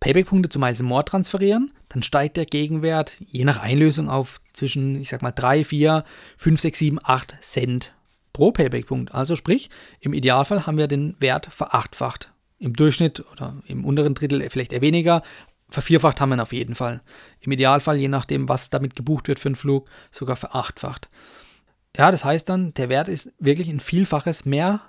Payback-Punkte 0.01 0.49
zu 0.49 0.59
Miles 0.59 0.83
More 0.83 1.05
transferieren, 1.05 1.73
dann 1.89 2.03
steigt 2.03 2.37
der 2.37 2.47
Gegenwert 2.47 3.17
je 3.27 3.45
nach 3.45 3.61
Einlösung 3.61 4.09
auf 4.09 4.41
zwischen, 4.53 5.01
ich 5.01 5.09
sag 5.09 5.23
mal, 5.23 5.33
3, 5.33 5.65
4, 5.65 6.05
5, 6.37 6.61
6, 6.61 6.79
7, 6.79 6.99
8 7.03 7.37
Cent 7.41 7.95
pro 8.33 8.53
Payback-Punkt. 8.53 9.15
Also 9.15 9.35
sprich, 9.35 9.71
im 10.01 10.13
Idealfall 10.13 10.67
haben 10.67 10.79
wir 10.79 10.89
den 10.89 11.17
Wert 11.21 11.47
verachtfacht. 11.47 12.33
Im 12.59 12.75
Durchschnitt 12.75 13.25
oder 13.33 13.57
im 13.67 13.85
unteren 13.85 14.15
Drittel 14.15 14.49
vielleicht 14.51 14.73
eher 14.73 14.81
weniger, 14.81 15.23
vervierfacht 15.69 16.21
haben 16.21 16.31
wir 16.31 16.37
ihn 16.37 16.41
auf 16.41 16.53
jeden 16.53 16.75
Fall. 16.75 17.03
Im 17.41 17.53
Idealfall, 17.53 17.97
je 17.97 18.09
nachdem, 18.09 18.49
was 18.49 18.71
damit 18.71 18.97
gebucht 18.97 19.29
wird 19.29 19.39
für 19.39 19.49
einen 19.49 19.57
Flug, 19.57 19.89
sogar 20.11 20.37
verachtfacht. 20.37 21.09
Ja, 21.97 22.11
das 22.11 22.25
heißt 22.25 22.49
dann, 22.49 22.75
der 22.75 22.89
Wert 22.89 23.09
ist 23.09 23.33
wirklich 23.39 23.69
ein 23.69 23.81
Vielfaches 23.81 24.45
mehr 24.45 24.83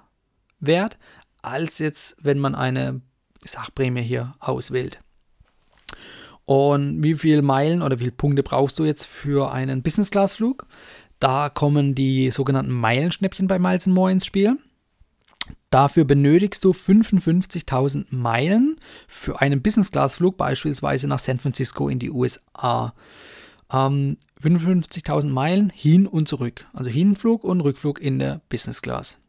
wert, 0.60 0.98
als 1.42 1.80
jetzt, 1.80 2.18
wenn 2.22 2.40
man 2.40 2.56
eine 2.56 3.02
Sachprämie 3.44 4.02
hier 4.02 4.36
auswählt. 4.40 5.00
Und 6.46 7.04
wie 7.04 7.14
viele 7.14 7.42
Meilen 7.42 7.82
oder 7.82 8.00
wie 8.00 8.06
viele 8.06 8.16
Punkte 8.16 8.44
brauchst 8.44 8.80
du 8.80 8.86
jetzt 8.86 9.06
für 9.06 9.52
einen 9.52 9.84
Business-Class-Flug? 9.84 10.66
Da 11.20 11.50
kommen 11.50 11.96
die 11.96 12.32
sogenannten 12.32 12.72
Meilenschnäppchen 12.72 13.48
bei 13.48 13.60
Miles 13.60 13.88
More 13.88 14.12
ins 14.12 14.26
Spiel. 14.26 14.58
Dafür 15.70 16.06
benötigst 16.06 16.64
du 16.64 16.72
55.000 16.72 18.06
Meilen 18.10 18.80
für 19.08 19.42
einen 19.42 19.62
Business-Class-Flug, 19.62 20.38
beispielsweise 20.38 21.08
nach 21.08 21.20
San 21.20 21.40
Francisco 21.40 21.90
in 21.90 22.00
die 22.00 22.10
USA. 22.10 22.94
Ähm, 23.72 24.18
55.000 24.42 25.28
Meilen 25.28 25.70
hin 25.70 26.08
und 26.08 26.28
zurück. 26.28 26.66
Also 26.74 26.90
Hinflug 26.90 27.44
und 27.44 27.62
Rückflug 27.62 28.00
in 28.00 28.20
der 28.20 28.42
Business 28.50 28.82
Class. 28.82 29.20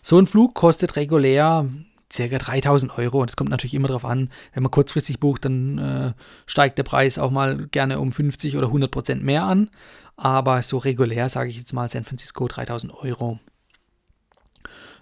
So 0.00 0.18
ein 0.18 0.26
Flug 0.26 0.54
kostet 0.54 0.96
regulär 0.96 1.68
ca. 2.12 2.38
3000 2.38 2.98
Euro. 2.98 3.20
Und 3.20 3.30
es 3.30 3.36
kommt 3.36 3.50
natürlich 3.50 3.74
immer 3.74 3.88
darauf 3.88 4.04
an, 4.04 4.30
wenn 4.52 4.62
man 4.62 4.70
kurzfristig 4.70 5.20
bucht, 5.20 5.44
dann 5.44 5.78
äh, 5.78 6.12
steigt 6.46 6.78
der 6.78 6.84
Preis 6.84 7.18
auch 7.18 7.30
mal 7.30 7.66
gerne 7.68 8.00
um 8.00 8.12
50 8.12 8.56
oder 8.56 8.68
100 8.68 8.90
Prozent 8.90 9.22
mehr 9.22 9.44
an. 9.44 9.70
Aber 10.16 10.62
so 10.62 10.78
regulär, 10.78 11.28
sage 11.28 11.50
ich 11.50 11.56
jetzt 11.56 11.72
mal, 11.72 11.88
San 11.88 12.04
Francisco 12.04 12.46
3000 12.46 12.92
Euro. 12.94 13.38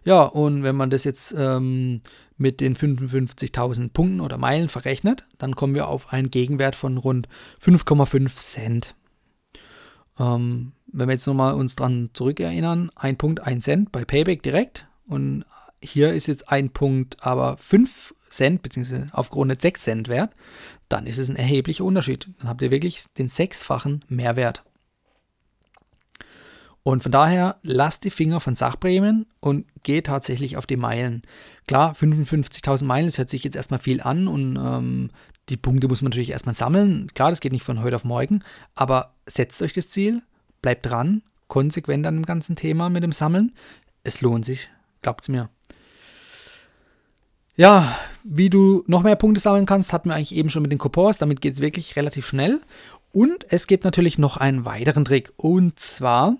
Ja, 0.05 0.23
und 0.23 0.62
wenn 0.62 0.77
man 0.77 0.90
das 0.90 1.05
jetzt 1.05 1.35
ähm, 1.37 2.01
mit 2.37 2.61
den 2.61 2.75
55.000 2.75 3.90
Punkten 3.92 4.20
oder 4.20 4.38
Meilen 4.38 4.68
verrechnet, 4.68 5.27
dann 5.38 5.55
kommen 5.55 5.75
wir 5.75 5.88
auf 5.88 6.12
einen 6.12 6.31
Gegenwert 6.31 6.75
von 6.75 6.96
rund 6.96 7.29
5,5 7.62 8.37
Cent. 8.37 8.94
Ähm, 10.18 10.73
wenn 10.92 11.09
wir 11.09 11.12
jetzt 11.12 11.27
nochmal 11.27 11.55
uns 11.55 11.77
dran 11.77 12.11
zurückerinnern, 12.12 12.90
ein 12.96 13.16
Punkt, 13.16 13.40
ein 13.40 13.61
Cent 13.61 13.92
bei 13.92 14.05
Payback 14.05 14.42
direkt 14.42 14.87
und 15.07 15.44
hier 15.83 16.12
ist 16.12 16.27
jetzt 16.27 16.51
ein 16.51 16.70
Punkt 16.70 17.18
aber 17.20 17.57
5 17.57 18.14
Cent 18.31 18.62
bzw. 18.62 19.07
aufgerundet 19.12 19.61
6 19.61 19.83
Cent 19.83 20.09
wert, 20.09 20.35
dann 20.88 21.07
ist 21.07 21.18
es 21.18 21.29
ein 21.29 21.37
erheblicher 21.37 21.85
Unterschied. 21.85 22.29
Dann 22.38 22.49
habt 22.49 22.62
ihr 22.62 22.70
wirklich 22.70 23.05
den 23.18 23.29
sechsfachen 23.29 24.05
Mehrwert. 24.09 24.62
Und 26.82 27.02
von 27.02 27.12
daher 27.12 27.56
lasst 27.62 28.04
die 28.04 28.10
Finger 28.10 28.40
von 28.40 28.56
Sachprämien 28.56 29.26
und 29.40 29.66
geht 29.82 30.06
tatsächlich 30.06 30.56
auf 30.56 30.66
die 30.66 30.76
Meilen. 30.76 31.22
Klar, 31.66 31.94
55.000 31.94 32.84
Meilen, 32.84 33.06
das 33.06 33.18
hört 33.18 33.28
sich 33.28 33.44
jetzt 33.44 33.56
erstmal 33.56 33.80
viel 33.80 34.00
an 34.00 34.28
und 34.28 34.56
ähm, 34.56 35.10
die 35.50 35.56
Punkte 35.58 35.88
muss 35.88 36.00
man 36.00 36.10
natürlich 36.10 36.30
erstmal 36.30 36.54
sammeln. 36.54 37.08
Klar, 37.14 37.30
das 37.30 37.40
geht 37.40 37.52
nicht 37.52 37.64
von 37.64 37.82
heute 37.82 37.96
auf 37.96 38.04
morgen, 38.04 38.42
aber 38.74 39.14
setzt 39.26 39.60
euch 39.62 39.74
das 39.74 39.88
Ziel, 39.88 40.22
bleibt 40.62 40.86
dran, 40.86 41.22
konsequent 41.48 42.06
an 42.06 42.14
dem 42.14 42.26
ganzen 42.26 42.56
Thema 42.56 42.88
mit 42.88 43.02
dem 43.02 43.12
Sammeln. 43.12 43.52
Es 44.02 44.22
lohnt 44.22 44.46
sich, 44.46 44.70
glaubt 45.02 45.24
es 45.24 45.28
mir. 45.28 45.50
Ja, 47.56 47.94
wie 48.24 48.50
du 48.50 48.85
noch 48.87 49.02
mehr 49.02 49.16
Punkte 49.16 49.40
sammeln 49.40 49.66
kannst, 49.66 49.92
hatten 49.92 50.09
wir 50.09 50.14
eigentlich 50.14 50.35
eben 50.35 50.50
schon 50.50 50.62
mit 50.62 50.72
den 50.72 50.78
Coupons. 50.78 51.18
Damit 51.18 51.40
geht 51.40 51.54
es 51.54 51.61
wirklich 51.61 51.96
relativ 51.96 52.26
schnell. 52.26 52.61
Und 53.12 53.46
es 53.48 53.66
gibt 53.66 53.85
natürlich 53.85 54.18
noch 54.18 54.37
einen 54.37 54.64
weiteren 54.64 55.04
Trick. 55.04 55.33
Und 55.37 55.78
zwar 55.78 56.37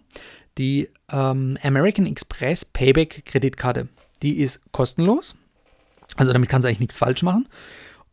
die 0.59 0.89
ähm, 1.11 1.59
American 1.63 2.07
Express 2.07 2.65
Payback 2.65 3.25
Kreditkarte. 3.25 3.89
Die 4.23 4.39
ist 4.39 4.61
kostenlos. 4.73 5.37
Also 6.17 6.33
damit 6.33 6.49
kannst 6.49 6.65
du 6.65 6.69
eigentlich 6.69 6.81
nichts 6.81 6.99
falsch 6.99 7.23
machen. 7.23 7.49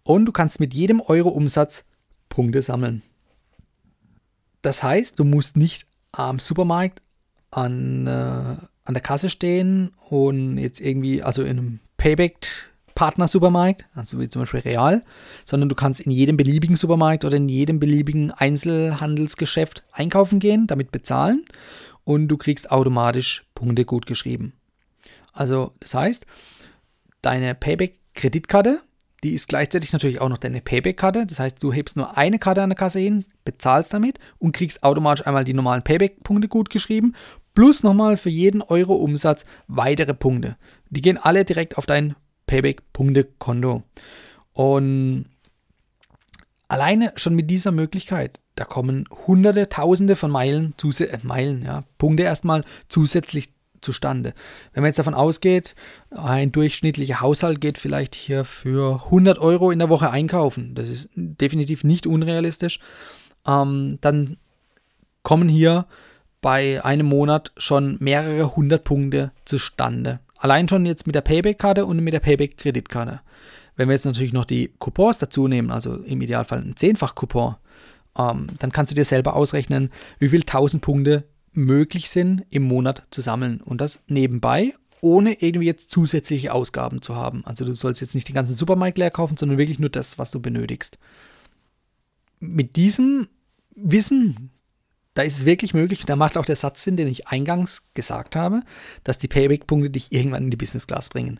Und 0.03 0.25
du 0.25 0.31
kannst 0.31 0.59
mit 0.59 0.73
jedem 0.73 1.01
Euro 1.01 1.29
Umsatz 1.29 1.85
Punkte 2.29 2.61
sammeln. 2.61 3.01
Das 4.61 4.83
heißt, 4.83 5.19
du 5.19 5.23
musst 5.23 5.57
nicht 5.57 5.87
am 6.11 6.39
Supermarkt 6.39 7.01
an, 7.51 8.07
äh, 8.07 8.09
an 8.09 8.93
der 8.93 9.01
Kasse 9.01 9.29
stehen 9.29 9.91
und 10.09 10.57
jetzt 10.57 10.79
irgendwie, 10.79 11.21
also 11.21 11.43
in 11.43 11.49
einem 11.49 11.79
Payback 11.97 12.47
Partnersupermarkt, 12.97 13.85
also 13.93 14.19
wie 14.19 14.27
zum 14.27 14.41
Beispiel 14.41 14.61
Real, 14.61 15.03
sondern 15.45 15.69
du 15.69 15.75
kannst 15.75 15.99
in 15.99 16.11
jedem 16.11 16.35
beliebigen 16.35 16.75
Supermarkt 16.75 17.25
oder 17.25 17.37
in 17.37 17.47
jedem 17.47 17.79
beliebigen 17.79 18.31
Einzelhandelsgeschäft 18.31 19.83
einkaufen 19.91 20.39
gehen, 20.39 20.65
damit 20.65 20.91
bezahlen 20.91 21.45
und 22.05 22.27
du 22.27 22.37
kriegst 22.37 22.71
automatisch 22.71 23.45
Punkte 23.53 23.85
gut 23.85 24.07
geschrieben. 24.07 24.53
Also 25.31 25.73
das 25.79 25.93
heißt, 25.93 26.25
deine 27.21 27.53
Payback-Kreditkarte, 27.53 28.81
die 29.23 29.33
ist 29.33 29.47
gleichzeitig 29.47 29.93
natürlich 29.93 30.19
auch 30.19 30.29
noch 30.29 30.39
deine 30.39 30.61
Payback-Karte. 30.61 31.27
Das 31.27 31.39
heißt, 31.39 31.61
du 31.61 31.71
hebst 31.71 31.97
nur 31.97 32.17
eine 32.17 32.39
Karte 32.39 32.63
an 32.63 32.69
der 32.71 32.77
Kasse 32.77 32.97
hin, 32.97 33.25
bezahlst 33.45 33.93
damit 33.93 34.17
und 34.39 34.53
kriegst 34.53 34.81
automatisch 34.81 35.27
einmal 35.27 35.43
die 35.43 35.53
normalen 35.53 35.83
Payback-Punkte 35.83 36.47
gut 36.47 36.71
geschrieben, 36.71 37.13
plus 37.53 37.83
nochmal 37.83 38.17
für 38.17 38.31
jeden 38.31 38.63
Euro 38.63 38.95
Umsatz 38.95 39.45
weitere 39.67 40.15
Punkte. 40.15 40.57
Die 40.89 41.03
gehen 41.03 41.19
alle 41.19 41.45
direkt 41.45 41.77
auf 41.77 41.85
dein 41.85 42.15
Payback-Punkte-Konto. 42.47 43.83
Und 44.53 45.25
alleine 46.67 47.13
schon 47.15 47.35
mit 47.35 47.49
dieser 47.49 47.71
Möglichkeit, 47.71 48.39
da 48.55 48.65
kommen 48.65 49.05
hunderte, 49.27 49.69
tausende 49.69 50.15
von 50.15 50.31
Meilen, 50.31 50.73
äh, 50.83 51.17
Meilen, 51.21 51.63
ja, 51.63 51.83
Punkte 51.97 52.23
erstmal 52.23 52.63
zusätzlich 52.89 53.53
zustande. 53.81 54.33
Wenn 54.73 54.81
man 54.81 54.89
jetzt 54.89 54.99
davon 54.99 55.13
ausgeht, 55.13 55.75
ein 56.09 56.51
durchschnittlicher 56.51 57.21
Haushalt 57.21 57.61
geht 57.61 57.77
vielleicht 57.77 58.15
hier 58.15 58.43
für 58.43 59.03
100 59.05 59.37
Euro 59.37 59.69
in 59.69 59.79
der 59.79 59.89
Woche 59.89 60.09
einkaufen, 60.09 60.73
das 60.73 60.89
ist 60.89 61.09
definitiv 61.15 61.83
nicht 61.83 62.07
unrealistisch, 62.07 62.79
ähm, 63.45 63.99
dann 64.01 64.37
kommen 65.21 65.49
hier 65.49 65.85
bei 66.41 66.83
einem 66.83 67.07
Monat 67.07 67.51
schon 67.57 67.97
mehrere 67.99 68.55
hundert 68.55 68.83
Punkte 68.83 69.31
zustande. 69.45 70.19
Allein 70.37 70.67
schon 70.67 70.85
jetzt 70.85 71.07
mit 71.07 71.15
der 71.15 71.21
Payback-Karte 71.21 71.85
und 71.85 71.99
mit 71.99 72.13
der 72.13 72.19
Payback-Kreditkarte. 72.19 73.21
Wenn 73.75 73.89
wir 73.89 73.93
jetzt 73.93 74.05
natürlich 74.05 74.33
noch 74.33 74.45
die 74.45 74.71
Coupons 74.79 75.17
dazu 75.17 75.47
nehmen, 75.47 75.71
also 75.71 75.95
im 75.95 76.21
Idealfall 76.21 76.59
ein 76.59 76.75
Zehnfach-Coupon, 76.75 77.55
ähm, 78.17 78.47
dann 78.59 78.71
kannst 78.71 78.91
du 78.91 78.95
dir 78.95 79.05
selber 79.05 79.35
ausrechnen, 79.35 79.91
wie 80.19 80.29
viel 80.29 80.41
1000 80.41 80.81
Punkte 80.81 81.23
möglich 81.53 82.09
sind 82.09 82.45
im 82.49 82.63
Monat 82.63 83.03
zu 83.11 83.21
sammeln. 83.21 83.61
Und 83.61 83.81
das 83.81 84.03
nebenbei, 84.07 84.73
ohne 85.01 85.41
irgendwie 85.41 85.67
jetzt 85.67 85.91
zusätzliche 85.91 86.53
Ausgaben 86.53 87.01
zu 87.01 87.15
haben. 87.15 87.45
Also 87.45 87.65
du 87.65 87.73
sollst 87.73 88.01
jetzt 88.01 88.15
nicht 88.15 88.27
den 88.27 88.35
ganzen 88.35 88.55
Supermarkt 88.55 88.97
leer 88.97 89.11
kaufen, 89.11 89.37
sondern 89.37 89.57
wirklich 89.57 89.79
nur 89.79 89.89
das, 89.89 90.17
was 90.17 90.31
du 90.31 90.39
benötigst. 90.39 90.97
Mit 92.39 92.75
diesem 92.75 93.27
Wissen 93.75 94.51
da 95.17 95.23
ist 95.23 95.37
es 95.37 95.45
wirklich 95.45 95.73
möglich, 95.73 96.05
da 96.05 96.15
macht 96.15 96.37
auch 96.37 96.45
der 96.45 96.55
Satz 96.55 96.83
Sinn, 96.83 96.95
den 96.95 97.07
ich 97.07 97.27
eingangs 97.27 97.87
gesagt 97.95 98.35
habe, 98.35 98.61
dass 99.03 99.17
die 99.17 99.27
Payback-Punkte 99.27 99.89
dich 99.89 100.11
irgendwann 100.11 100.43
in 100.43 100.51
die 100.51 100.57
Business 100.57 100.85
Class 100.85 101.09
bringen. 101.09 101.39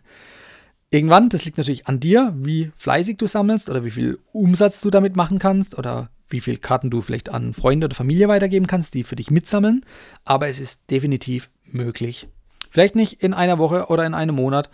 Irgendwann, 0.90 1.28
das 1.28 1.44
liegt 1.44 1.58
natürlich 1.58 1.86
an 1.86 2.00
dir, 2.00 2.34
wie 2.36 2.72
fleißig 2.76 3.18
du 3.18 3.28
sammelst 3.28 3.70
oder 3.70 3.84
wie 3.84 3.92
viel 3.92 4.18
Umsatz 4.32 4.80
du 4.80 4.90
damit 4.90 5.14
machen 5.14 5.38
kannst 5.38 5.78
oder 5.78 6.10
wie 6.28 6.40
viele 6.40 6.56
Karten 6.56 6.90
du 6.90 7.02
vielleicht 7.02 7.28
an 7.28 7.54
Freunde 7.54 7.84
oder 7.84 7.94
Familie 7.94 8.26
weitergeben 8.26 8.66
kannst, 8.66 8.94
die 8.94 9.04
für 9.04 9.14
dich 9.14 9.30
mitsammeln. 9.30 9.86
Aber 10.24 10.48
es 10.48 10.58
ist 10.58 10.90
definitiv 10.90 11.48
möglich. 11.64 12.26
Vielleicht 12.70 12.96
nicht 12.96 13.22
in 13.22 13.32
einer 13.32 13.58
Woche 13.58 13.86
oder 13.90 14.04
in 14.06 14.14
einem 14.14 14.34
Monat, 14.34 14.70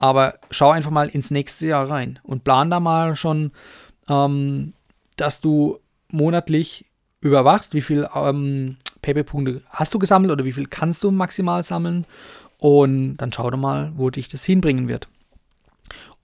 aber 0.00 0.34
schau 0.50 0.70
einfach 0.70 0.90
mal 0.90 1.08
ins 1.08 1.30
nächste 1.30 1.68
Jahr 1.68 1.88
rein 1.88 2.18
und 2.24 2.42
plan 2.42 2.70
da 2.70 2.80
mal 2.80 3.14
schon, 3.14 3.52
ähm, 4.08 4.72
dass 5.16 5.40
du 5.40 5.78
monatlich 6.10 6.86
überwachst, 7.20 7.74
wie 7.74 7.80
viel 7.80 8.08
ähm, 8.14 8.76
Payback-Punkte 9.02 9.62
hast 9.70 9.94
du 9.94 9.98
gesammelt 9.98 10.32
oder 10.32 10.44
wie 10.44 10.52
viel 10.52 10.66
kannst 10.66 11.02
du 11.02 11.10
maximal 11.10 11.64
sammeln. 11.64 12.06
Und 12.58 13.16
dann 13.18 13.32
schau 13.32 13.50
doch 13.50 13.58
mal, 13.58 13.92
wo 13.96 14.10
dich 14.10 14.28
das 14.28 14.44
hinbringen 14.44 14.88
wird. 14.88 15.08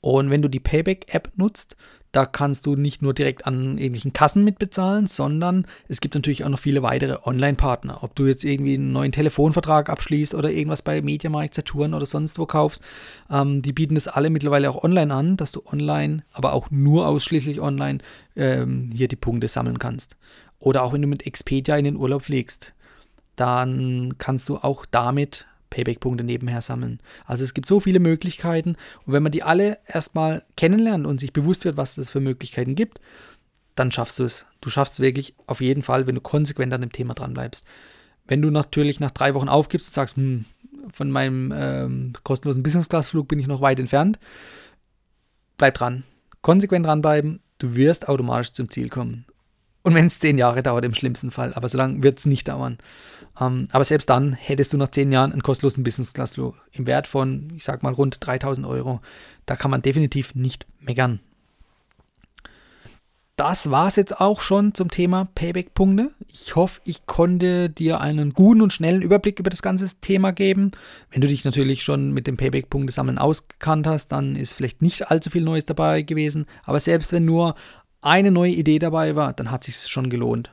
Und 0.01 0.31
wenn 0.31 0.43
du 0.43 0.49
die 0.49 0.61
Payback-App 0.61 1.33
nutzt, 1.37 1.77
da 2.15 2.27
kannst 2.27 2.67
du 2.67 2.77
nicht 2.77 3.03
nur 3.03 3.13
direkt 3.13 3.45
an 3.45 3.77
irgendwelchen 3.77 4.13
Kassen 4.13 4.45
mitbezahlen, 4.45 5.09
sondern 5.09 5.67
es 5.89 6.01
gibt 6.01 6.15
natürlich 6.15 6.45
auch 6.45 6.49
noch 6.49 6.61
viele 6.61 6.83
weitere 6.83 7.19
Online-Partner. 7.25 8.05
Ob 8.05 8.15
du 8.15 8.27
jetzt 8.27 8.45
irgendwie 8.45 8.75
einen 8.75 8.93
neuen 8.93 9.11
Telefonvertrag 9.11 9.91
abschließt 9.91 10.35
oder 10.35 10.53
irgendwas 10.53 10.83
bei 10.83 11.03
Mediamarkt, 11.03 11.55
Saturn 11.55 11.93
oder 11.93 12.07
sonst 12.07 12.39
wo 12.39 12.47
kaufst, 12.47 12.85
ähm, 13.31 13.63
die 13.63 13.73
bieten 13.73 13.97
das 13.97 14.07
alle 14.07 14.31
mittlerweile 14.31 14.71
auch 14.71 14.85
online 14.85 15.13
an, 15.13 15.37
dass 15.37 15.51
du 15.51 15.63
online, 15.67 16.23
aber 16.33 16.53
auch 16.53 16.71
nur 16.71 17.09
ausschließlich 17.09 17.61
online 17.61 17.99
ähm, 18.37 18.91
hier 18.95 19.09
die 19.09 19.17
Punkte 19.17 19.49
sammeln 19.49 19.79
kannst. 19.79 20.17
Oder 20.65 20.83
auch 20.83 20.95
wenn 20.95 21.03
du 21.03 21.09
mit 21.09 21.27
Expedia 21.27 21.77
in 21.77 21.85
den 21.85 21.97
Urlaub 21.97 22.23
fliegst, 22.23 22.73
dann 23.37 24.15
kannst 24.17 24.49
du 24.49 24.57
auch 24.57 24.87
damit 24.87 25.47
Payback-Punkte 25.69 26.25
nebenher 26.25 26.63
sammeln. 26.63 27.01
Also 27.27 27.45
es 27.45 27.53
gibt 27.53 27.69
so 27.69 27.81
viele 27.81 28.01
Möglichkeiten 28.01 28.77
und 29.05 29.13
wenn 29.13 29.23
man 29.23 29.33
die 29.33 29.43
alle 29.43 29.79
erstmal 29.87 30.43
kennenlernt 30.57 31.07
und 31.07 31.21
sich 31.21 31.35
bewusst 31.35 31.67
wird, 31.67 31.77
was 31.77 31.99
es 31.99 32.09
für 32.09 32.21
Möglichkeiten 32.21 32.77
gibt, 32.77 33.01
dann 33.75 33.93
schaffst 33.93 34.19
du 34.19 34.25
es. 34.25 34.47
Du 34.63 34.71
schaffst 34.71 34.95
es 34.95 35.01
wirklich 35.01 35.35
auf 35.47 35.61
jeden 35.61 35.83
Fall, 35.83 36.07
wenn 36.07 36.15
du 36.15 36.23
konsequent 36.23 36.73
an 36.73 36.81
dem 36.81 36.93
Thema 36.93 37.13
dran 37.13 37.35
bleibst. 37.35 37.67
Wenn 38.27 38.41
du 38.41 38.51
natürlich 38.51 39.01
nach 39.01 39.11
drei 39.11 39.35
Wochen 39.35 39.51
aufgibst 39.51 39.89
und 39.89 39.95
sagst, 39.95 40.17
hm, 40.17 40.47
von 40.91 41.11
meinem 41.11 41.53
ähm, 41.55 42.13
kostenlosen 42.23 42.63
Business-Class-Flug 42.63 43.29
bin 43.29 43.39
ich 43.39 43.49
noch 43.49 43.61
weit 43.61 43.81
entfernt, 43.81 44.19
bleib 45.59 45.75
dran. 45.75 46.05
Konsequent 46.41 46.87
dranbleiben, 46.87 47.41
du 47.59 47.77
wirst 47.77 48.09
automatisch 48.09 48.53
zum 48.53 48.71
Ziel 48.71 48.89
kommen. 48.89 49.27
Und 49.85 49.95
wenn 49.95 50.07
es 50.07 50.19
zehn 50.19 50.39
Jahre 50.39 50.63
dauert, 50.63 50.85
im 50.85 50.95
schlimmsten 50.95 51.31
Fall. 51.31 51.53
Aber 51.55 51.69
so 51.69 51.77
lange 51.77 52.03
wird 52.03 52.19
es 52.19 52.25
nicht 52.25 52.49
dauern. 52.49 52.79
Ähm, 53.39 53.69
aber 53.71 53.85
selbst 53.85 54.09
dann 54.09 54.33
hättest 54.33 54.73
du 54.73 54.79
nach 54.79 54.91
zehn 54.91 55.13
Jahren 55.13 55.31
einen 55.31 55.43
kostenlosen 55.43 55.85
Business-Class-Flug 55.85 56.55
im 56.73 56.87
Wert 56.87 57.07
von, 57.07 57.53
ich 57.55 57.65
sag 57.65 57.83
mal, 57.83 57.93
rund 57.93 58.17
3000 58.21 58.67
Euro. 58.67 59.01
Da 59.45 59.57
kann 59.57 59.71
man 59.71 59.83
definitiv 59.83 60.35
nicht 60.35 60.67
meckern 60.81 61.21
das 63.37 63.71
war 63.71 63.89
es 63.89 63.97
jetzt 63.97 64.21
auch 64.21 64.41
schon 64.41 64.75
zum 64.75 64.91
Thema 64.91 65.29
Payback-Punkte. 65.35 66.11
Ich 66.29 66.55
hoffe, 66.55 66.81
ich 66.85 67.05
konnte 67.07 67.69
dir 67.69 68.01
einen 68.01 68.33
guten 68.33 68.63
und 68.63 68.73
schnellen 68.73 69.03
Überblick 69.03 69.41
über 69.41 69.51
das 69.51 69.63
ganze 69.63 69.89
Thema 70.01 70.31
geben. 70.31 70.71
Wenn 71.11 71.21
du 71.21 71.27
dich 71.27 71.45
natürlich 71.45 71.83
schon 71.83 72.13
mit 72.13 72.29
dem 72.29 72.37
Payback-Punkte-Sammeln 72.37 73.19
ausgekannt 73.19 73.89
hast, 73.89 74.09
dann 74.09 74.37
ist 74.37 74.53
vielleicht 74.53 74.83
nicht 74.83 75.11
allzu 75.11 75.31
viel 75.31 75.43
Neues 75.43 75.65
dabei 75.65 76.03
gewesen. 76.03 76.47
Aber 76.63 76.79
selbst 76.79 77.13
wenn 77.13 77.25
nur 77.25 77.57
eine 78.05 78.31
neue 78.31 78.53
Idee 78.53 78.79
dabei 78.79 79.17
war, 79.17 79.33
dann 79.33 79.51
hat 79.51 79.69
es 79.69 79.83
sich 79.83 79.91
schon 79.91 80.11
gelohnt. 80.11 80.51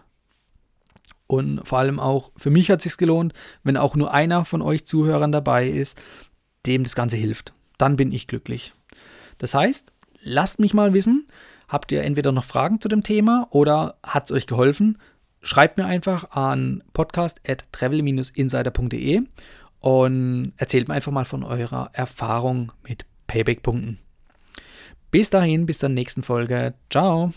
Und 1.28 1.66
vor 1.66 1.80
allem 1.80 2.00
auch 2.00 2.32
für 2.36 2.50
mich 2.50 2.70
hat 2.70 2.80
es 2.80 2.84
sich 2.84 2.98
gelohnt, 2.98 3.34
wenn 3.64 3.78
auch 3.78 3.96
nur 3.96 4.14
einer 4.14 4.46
von 4.46 4.62
euch 4.62 4.86
Zuhörern 4.86 5.32
dabei 5.32 5.68
ist, 5.68 6.02
dem 6.66 6.84
das 6.84 6.96
Ganze 6.96 7.18
hilft. 7.18 7.54
Dann 7.78 7.96
bin 7.96 8.12
ich 8.12 8.28
glücklich. 8.28 8.74
Das 9.38 9.54
heißt, 9.54 9.92
lasst 10.24 10.60
mich 10.60 10.74
mal 10.74 10.94
wissen, 10.94 11.26
Habt 11.72 11.92
ihr 11.94 12.04
entweder 12.04 12.34
noch 12.34 12.44
Fragen 12.44 12.82
zu 12.82 12.90
dem 12.90 13.02
Thema 13.02 13.48
oder 13.50 13.96
hat 14.04 14.26
es 14.26 14.34
euch 14.36 14.46
geholfen? 14.46 14.98
Schreibt 15.42 15.78
mir 15.78 15.86
einfach 15.86 16.32
an 16.32 16.84
podcast.travel-insider.de 16.92 19.22
und 19.80 20.52
erzählt 20.58 20.90
mir 20.90 20.96
einfach 20.96 21.14
mal 21.14 21.24
von 21.24 21.46
eurer 21.46 21.92
Erfahrung 21.94 22.74
mit 22.86 23.06
Payback-Punkten. 23.28 24.00
Bis 25.12 25.30
dahin, 25.30 25.66
bis 25.66 25.80
zur 25.80 25.90
nächsten 25.90 26.24
Folge. 26.24 26.74
Ciao. 26.90 27.34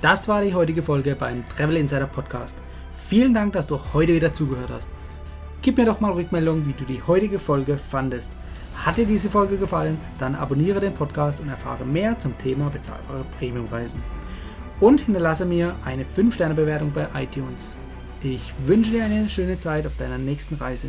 Das 0.00 0.28
war 0.28 0.42
die 0.42 0.54
heutige 0.54 0.84
Folge 0.84 1.16
beim 1.16 1.44
Travel 1.48 1.76
Insider 1.76 2.06
Podcast. 2.06 2.56
Vielen 2.94 3.34
Dank, 3.34 3.54
dass 3.54 3.66
du 3.66 3.78
heute 3.92 4.14
wieder 4.14 4.32
zugehört 4.32 4.70
hast. 4.70 4.88
Gib 5.62 5.78
mir 5.78 5.84
doch 5.84 6.00
mal 6.00 6.12
Rückmeldung, 6.12 6.66
wie 6.66 6.72
du 6.72 6.84
die 6.84 7.02
heutige 7.04 7.40
Folge 7.40 7.76
fandest. 7.76 8.30
Hat 8.76 8.96
dir 8.96 9.06
diese 9.06 9.30
Folge 9.30 9.58
gefallen, 9.58 9.98
dann 10.18 10.34
abonniere 10.36 10.80
den 10.80 10.94
Podcast 10.94 11.40
und 11.40 11.48
erfahre 11.48 11.84
mehr 11.84 12.18
zum 12.18 12.38
Thema 12.38 12.70
bezahlbare 12.70 13.24
Premiumreisen. 13.38 14.00
Und 14.80 15.00
hinterlasse 15.00 15.44
mir 15.44 15.74
eine 15.84 16.04
5-Sterne-Bewertung 16.04 16.92
bei 16.92 17.08
iTunes. 17.14 17.78
Ich 18.22 18.52
wünsche 18.64 18.92
dir 18.92 19.04
eine 19.04 19.28
schöne 19.28 19.58
Zeit 19.58 19.86
auf 19.86 19.96
deiner 19.96 20.18
nächsten 20.18 20.54
Reise. 20.54 20.88